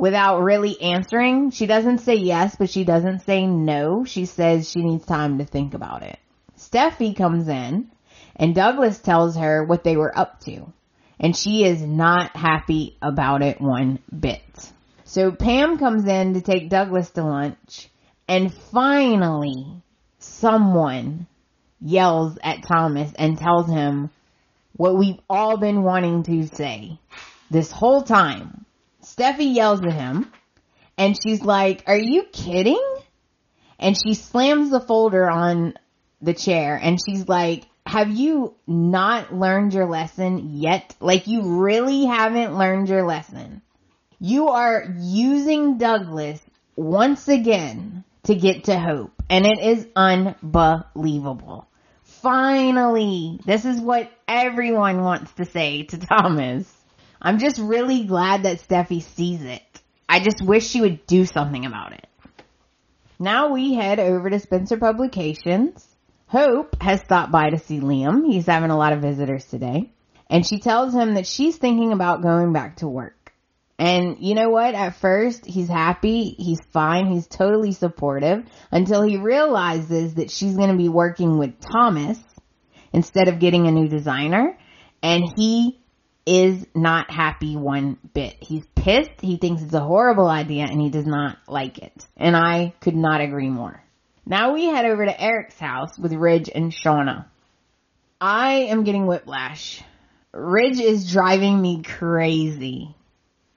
[0.00, 1.50] without really answering.
[1.50, 4.04] She doesn't say yes, but she doesn't say no.
[4.04, 6.18] She says she needs time to think about it.
[6.58, 7.90] Steffy comes in
[8.36, 10.72] and Douglas tells her what they were up to
[11.20, 14.72] and she is not happy about it one bit.
[15.04, 17.88] So Pam comes in to take Douglas to lunch
[18.26, 19.66] and finally
[20.18, 21.26] someone
[21.80, 24.10] yells at Thomas and tells him
[24.76, 26.98] what we've all been wanting to say
[27.50, 28.59] this whole time.
[29.02, 30.30] Steffy yells at him
[30.98, 32.82] and she's like, are you kidding?
[33.78, 35.74] And she slams the folder on
[36.20, 40.94] the chair and she's like, have you not learned your lesson yet?
[41.00, 43.62] Like you really haven't learned your lesson.
[44.20, 46.40] You are using Douglas
[46.76, 51.66] once again to get to hope and it is unbelievable.
[52.02, 56.70] Finally, this is what everyone wants to say to Thomas.
[57.20, 59.62] I'm just really glad that Steffy sees it.
[60.08, 62.06] I just wish she would do something about it.
[63.18, 65.86] Now we head over to Spencer Publications
[66.30, 68.24] Hope has stopped by to see Liam.
[68.24, 69.90] He's having a lot of visitors today.
[70.28, 73.32] And she tells him that she's thinking about going back to work.
[73.80, 74.76] And you know what?
[74.76, 76.36] At first, he's happy.
[76.38, 77.10] He's fine.
[77.10, 82.20] He's totally supportive until he realizes that she's going to be working with Thomas
[82.92, 84.56] instead of getting a new designer.
[85.02, 85.79] And he
[86.26, 88.36] is not happy one bit.
[88.40, 89.20] He's pissed.
[89.20, 92.06] He thinks it's a horrible idea and he does not like it.
[92.16, 93.82] And I could not agree more.
[94.26, 97.26] Now we head over to Eric's house with Ridge and Shauna.
[98.20, 99.82] I am getting whiplash.
[100.32, 102.94] Ridge is driving me crazy.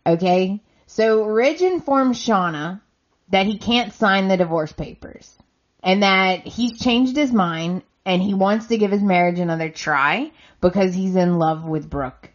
[0.06, 0.62] Okay?
[0.88, 2.82] So Ridge informs Shauna
[3.30, 5.38] that he can't sign the divorce papers
[5.84, 10.32] and that he's changed his mind and he wants to give his marriage another try
[10.62, 12.33] because he's in love with Brooke.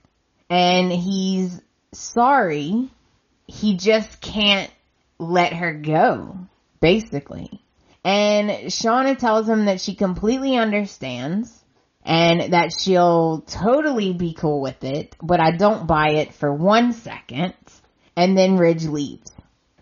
[0.50, 1.60] And he's
[1.92, 2.90] sorry.
[3.46, 4.70] He just can't
[5.18, 6.38] let her go,
[6.80, 7.62] basically.
[8.04, 11.64] And Shauna tells him that she completely understands
[12.04, 16.92] and that she'll totally be cool with it, but I don't buy it for one
[16.92, 17.54] second.
[18.16, 19.30] And then Ridge leaves.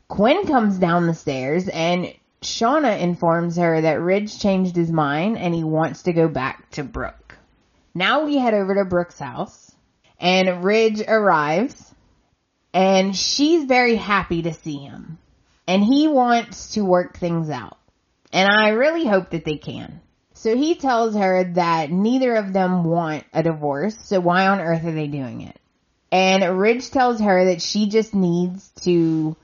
[0.09, 2.13] Quinn comes down the stairs and
[2.43, 6.85] Shauna informs her that Ridge changed his mind and he wants to go back to
[6.85, 7.37] Brooke.
[7.95, 9.66] Now we head over to Brooke's house
[10.19, 11.95] and Ridge arrives
[12.73, 15.19] and she's very happy to see him
[15.67, 17.79] and he wants to work things out.
[18.33, 20.01] And I really hope that they can.
[20.35, 24.85] So he tells her that neither of them want a divorce, so why on earth
[24.85, 25.59] are they doing it?
[26.13, 29.37] And Ridge tells her that she just needs to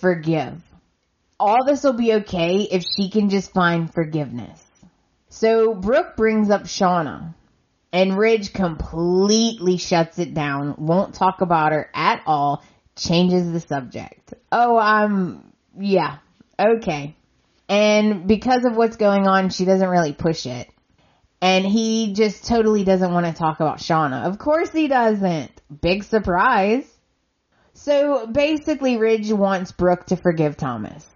[0.00, 0.60] forgive.
[1.40, 4.62] All this will be okay if she can just find forgiveness.
[5.30, 7.34] So Brooke brings up Shauna
[7.94, 12.64] and Ridge completely shuts it down, won't talk about her at all,
[12.96, 14.34] changes the subject.
[14.50, 16.18] Oh, I'm, yeah,
[16.58, 17.14] okay.
[17.68, 20.68] And because of what's going on, she doesn't really push it.
[21.40, 24.24] And he just totally doesn't want to talk about Shauna.
[24.24, 25.52] Of course he doesn't.
[25.80, 26.84] Big surprise.
[27.74, 31.06] So basically Ridge wants Brooke to forgive Thomas.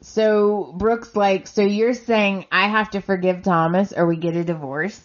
[0.00, 4.42] So Brooke's like, so you're saying I have to forgive Thomas or we get a
[4.42, 5.00] divorce?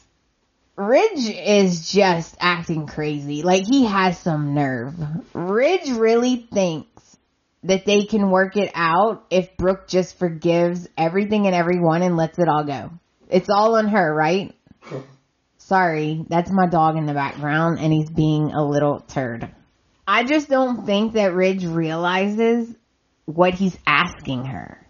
[0.76, 3.44] Ridge is just acting crazy.
[3.44, 4.96] Like he has some nerve.
[5.34, 7.18] Ridge really thinks
[7.64, 12.40] that they can work it out if Brooke just forgives everything and everyone and lets
[12.40, 12.92] it all go.
[13.30, 14.56] It's all on her, right?
[15.58, 19.50] Sorry, that's my dog in the background and he's being a little turd.
[20.08, 22.68] I just don't think that Ridge realizes
[23.26, 24.86] what he's asking her.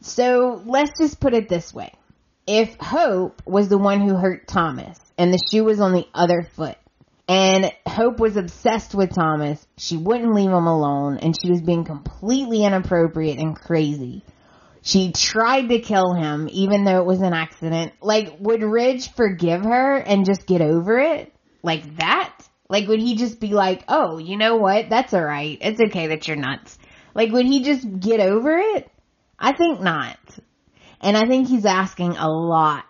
[0.00, 1.92] So let's just put it this way.
[2.46, 6.42] If Hope was the one who hurt Thomas and the shoe was on the other
[6.42, 6.76] foot,
[7.28, 9.66] and Hope was obsessed with Thomas.
[9.76, 14.22] She wouldn't leave him alone and she was being completely inappropriate and crazy.
[14.82, 17.94] She tried to kill him even though it was an accident.
[18.00, 21.32] Like, would Ridge forgive her and just get over it?
[21.64, 22.32] Like that?
[22.68, 24.88] Like, would he just be like, oh, you know what?
[24.88, 25.58] That's alright.
[25.60, 26.78] It's okay that you're nuts.
[27.14, 28.88] Like, would he just get over it?
[29.38, 30.18] I think not.
[31.00, 32.84] And I think he's asking a lot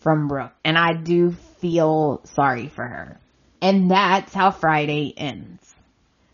[0.00, 0.54] from Brooke.
[0.64, 3.20] And I do feel sorry for her.
[3.60, 5.74] And that's how Friday ends.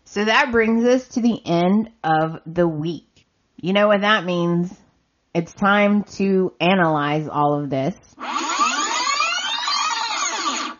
[0.05, 3.25] So that brings us to the end of the week.
[3.59, 4.73] You know what that means?
[5.33, 7.95] It's time to analyze all of this.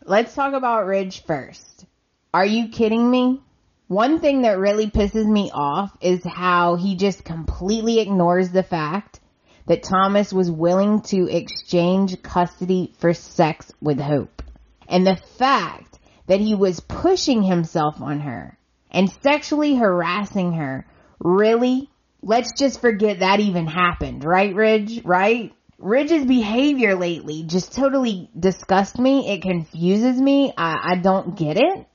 [0.05, 1.86] Let's talk about Ridge first.
[2.34, 3.41] Are you kidding me?
[3.88, 9.19] One thing that really pisses me off is how he just completely ignores the fact
[9.68, 14.41] that Thomas was willing to exchange custody for sex with Hope.
[14.88, 18.57] And the fact that he was pushing himself on her
[18.91, 20.86] and sexually harassing her
[21.20, 21.89] really
[22.22, 25.03] let's just forget that even happened, right, Ridge?
[25.05, 25.53] Right?
[25.78, 29.30] Ridge's behavior lately just totally disgusts me.
[29.32, 30.53] It confuses me.
[30.57, 31.88] I, I don't get it.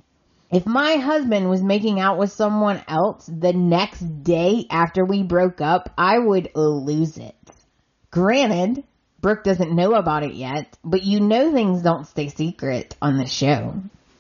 [0.53, 5.61] If my husband was making out with someone else the next day after we broke
[5.61, 7.35] up, I would lose it.
[8.11, 8.85] Granted,
[9.21, 13.27] Brooke doesn't know about it yet, but you know things don't stay secret on the
[13.27, 13.75] show.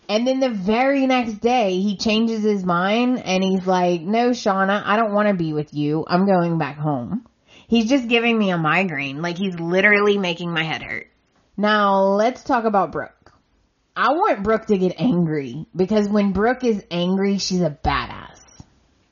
[0.08, 4.82] And then the very next day, he changes his mind and he's like, no, Shauna,
[4.84, 6.04] I don't want to be with you.
[6.06, 7.26] I'm going back home.
[7.68, 9.22] He's just giving me a migraine.
[9.22, 11.06] Like he's literally making my head hurt.
[11.56, 13.32] Now let's talk about Brooke.
[13.94, 18.40] I want Brooke to get angry because when Brooke is angry, she's a badass.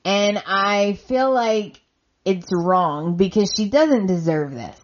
[0.03, 1.79] And I feel like
[2.25, 4.79] it's wrong because she doesn't deserve this.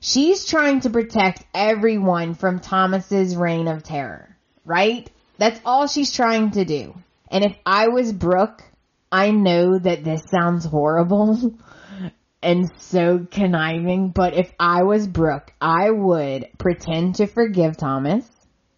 [0.00, 5.10] She's trying to protect everyone from Thomas's reign of terror, right?
[5.38, 6.94] That's all she's trying to do.
[7.30, 8.62] And if I was Brooke,
[9.10, 11.56] I know that this sounds horrible
[12.42, 18.24] and so conniving, but if I was Brooke, I would pretend to forgive Thomas.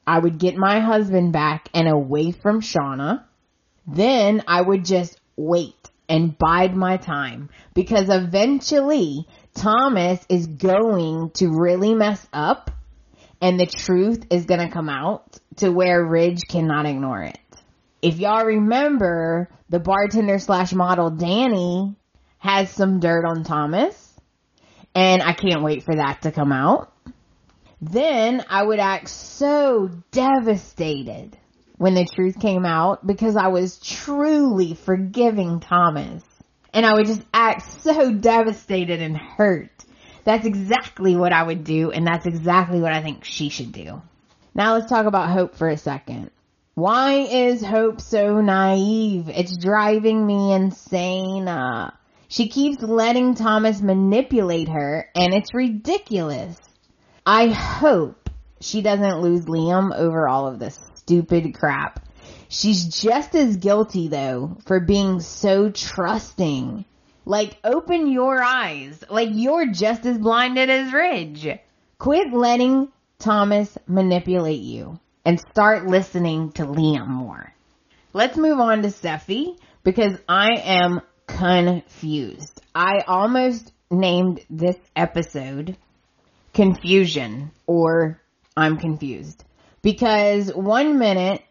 [0.07, 3.25] I would get my husband back and away from Shauna.
[3.87, 11.49] Then I would just wait and bide my time because eventually Thomas is going to
[11.49, 12.73] really mess up
[13.41, 17.39] and the truth is going to come out to where Ridge cannot ignore it.
[18.03, 21.95] If y'all remember, the bartender slash model Danny
[22.39, 24.13] has some dirt on Thomas
[24.95, 26.93] and I can't wait for that to come out.
[27.81, 31.39] Then I would act so devastated
[31.81, 36.23] when the truth came out because I was truly forgiving Thomas.
[36.75, 39.71] And I would just act so devastated and hurt.
[40.25, 44.03] That's exactly what I would do, and that's exactly what I think she should do.
[44.55, 46.31] Now let's talk about Hope for a second.
[46.75, 49.31] Why is Hope so naive?
[49.31, 51.49] It's driving me insane.
[51.49, 51.93] Uh,
[52.29, 56.59] she keeps letting Thomas manipulate her, and it's ridiculous.
[57.25, 58.29] I hope
[58.61, 60.79] she doesn't lose Liam over all of this
[61.11, 62.07] stupid crap.
[62.49, 66.85] She's just as guilty though for being so trusting.
[67.25, 69.03] Like open your eyes.
[69.11, 71.49] Like you're just as blinded as Ridge.
[71.99, 77.53] Quit letting Thomas manipulate you and start listening to Liam more.
[78.13, 82.61] Let's move on to Steffy because I am confused.
[82.73, 85.77] I almost named this episode
[86.55, 88.21] confusion or
[88.57, 89.45] I'm confused
[89.83, 91.43] because one minute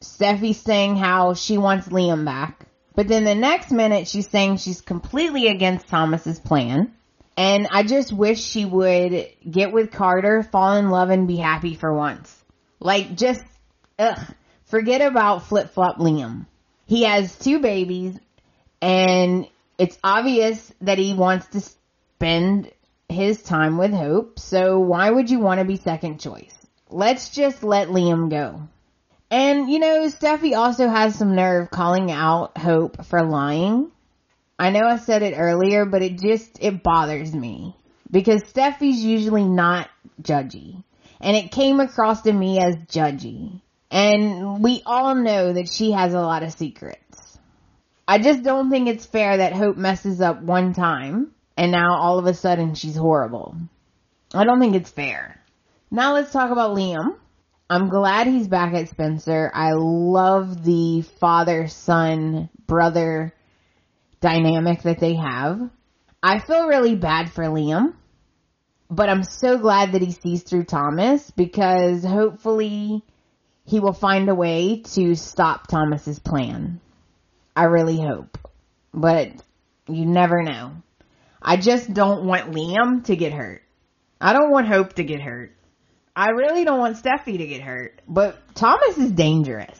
[0.00, 2.66] Steffy's saying how she wants Liam back.
[2.94, 6.94] But then the next minute she's saying she's completely against Thomas's plan.
[7.36, 11.74] And I just wish she would get with Carter, fall in love and be happy
[11.74, 12.34] for once.
[12.80, 13.44] Like just,
[13.98, 14.18] ugh,
[14.64, 16.46] forget about flip flop Liam.
[16.86, 18.18] He has two babies
[18.80, 19.46] and
[19.78, 22.70] it's obvious that he wants to spend
[23.08, 24.38] his time with Hope.
[24.38, 26.55] So why would you want to be second choice?
[26.88, 28.68] Let's just let Liam go.
[29.30, 33.90] And you know, Steffy also has some nerve calling out Hope for lying.
[34.58, 37.76] I know I said it earlier, but it just, it bothers me.
[38.10, 39.90] Because Steffy's usually not
[40.22, 40.82] judgy.
[41.20, 43.60] And it came across to me as judgy.
[43.90, 47.38] And we all know that she has a lot of secrets.
[48.08, 52.18] I just don't think it's fair that Hope messes up one time and now all
[52.18, 53.56] of a sudden she's horrible.
[54.34, 55.40] I don't think it's fair.
[55.90, 57.16] Now let's talk about Liam.
[57.70, 59.50] I'm glad he's back at Spencer.
[59.54, 63.32] I love the father son brother
[64.20, 65.70] dynamic that they have.
[66.22, 67.94] I feel really bad for Liam,
[68.90, 73.04] but I'm so glad that he sees through Thomas because hopefully
[73.64, 76.80] he will find a way to stop Thomas's plan.
[77.54, 78.38] I really hope,
[78.92, 79.28] but
[79.86, 80.72] you never know.
[81.40, 83.62] I just don't want Liam to get hurt.
[84.20, 85.55] I don't want Hope to get hurt.
[86.16, 89.78] I really don't want Steffy to get hurt, but Thomas is dangerous.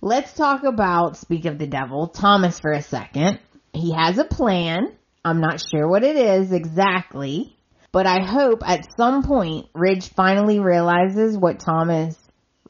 [0.00, 3.38] Let's talk about, speak of the devil, Thomas for a second.
[3.72, 4.96] He has a plan.
[5.24, 7.56] I'm not sure what it is exactly,
[7.92, 12.18] but I hope at some point Ridge finally realizes what Thomas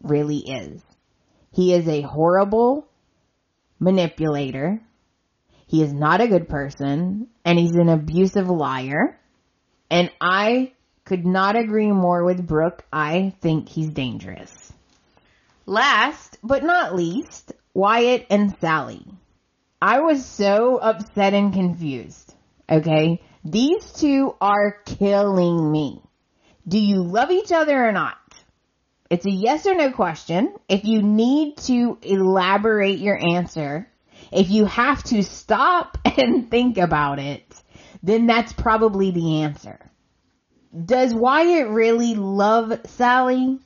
[0.03, 0.83] really is.
[1.51, 2.87] He is a horrible
[3.81, 4.83] manipulator.
[5.67, 9.19] He is not a good person and he's an abusive liar.
[9.91, 10.73] And I
[11.05, 12.85] could not agree more with Brooke.
[12.93, 14.73] I think he's dangerous.
[15.67, 19.05] Last but not least, Wyatt and Sally.
[19.81, 22.35] I was so upset and confused.
[22.71, 23.21] Okay.
[23.45, 26.01] These two are killing me.
[26.67, 28.17] Do you love each other or not?
[29.11, 30.55] It's a yes or no question.
[30.69, 33.89] If you need to elaborate your answer,
[34.31, 37.45] if you have to stop and think about it,
[38.03, 39.79] then that's probably the answer.
[40.73, 43.59] Does Wyatt really love Sally?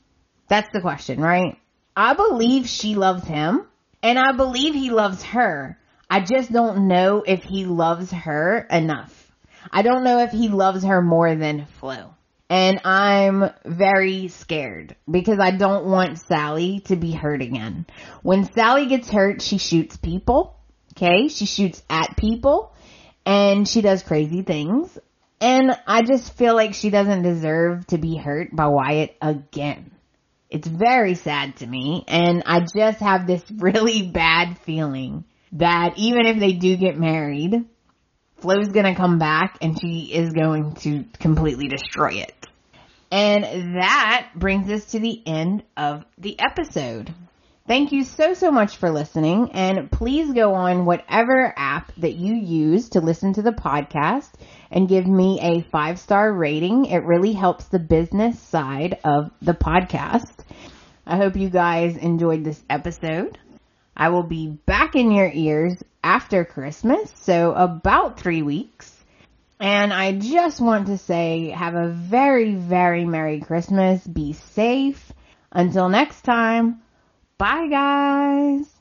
[0.49, 1.59] That's the question, right?
[1.97, 3.67] I believe she loves him
[4.03, 5.79] and I believe he loves her.
[6.11, 9.33] I just don't know if he loves her enough.
[9.71, 12.15] I don't know if he loves her more than Flo.
[12.49, 17.87] And I'm very scared because I don't want Sally to be hurt again.
[18.23, 20.57] When Sally gets hurt, she shoots people.
[20.97, 21.29] Okay.
[21.29, 22.73] She shoots at people
[23.25, 24.97] and she does crazy things.
[25.41, 29.91] And I just feel like she doesn't deserve to be hurt by Wyatt again.
[30.49, 32.05] It's very sad to me.
[32.09, 37.65] And I just have this really bad feeling that even if they do get married,
[38.37, 42.35] Flo's gonna come back and she is going to completely destroy it.
[43.11, 47.15] And that brings us to the end of the episode.
[47.67, 49.51] Thank you so, so much for listening.
[49.53, 54.31] And please go on whatever app that you use to listen to the podcast
[54.71, 56.85] and give me a five star rating.
[56.85, 60.45] It really helps the business side of the podcast.
[61.05, 63.37] I hope you guys enjoyed this episode.
[63.97, 68.93] I will be back in your ears after Christmas, so about three weeks.
[69.59, 74.07] And I just want to say have a very, very Merry Christmas.
[74.07, 75.13] Be safe.
[75.51, 76.83] Until next time.
[77.39, 78.76] Bye guys.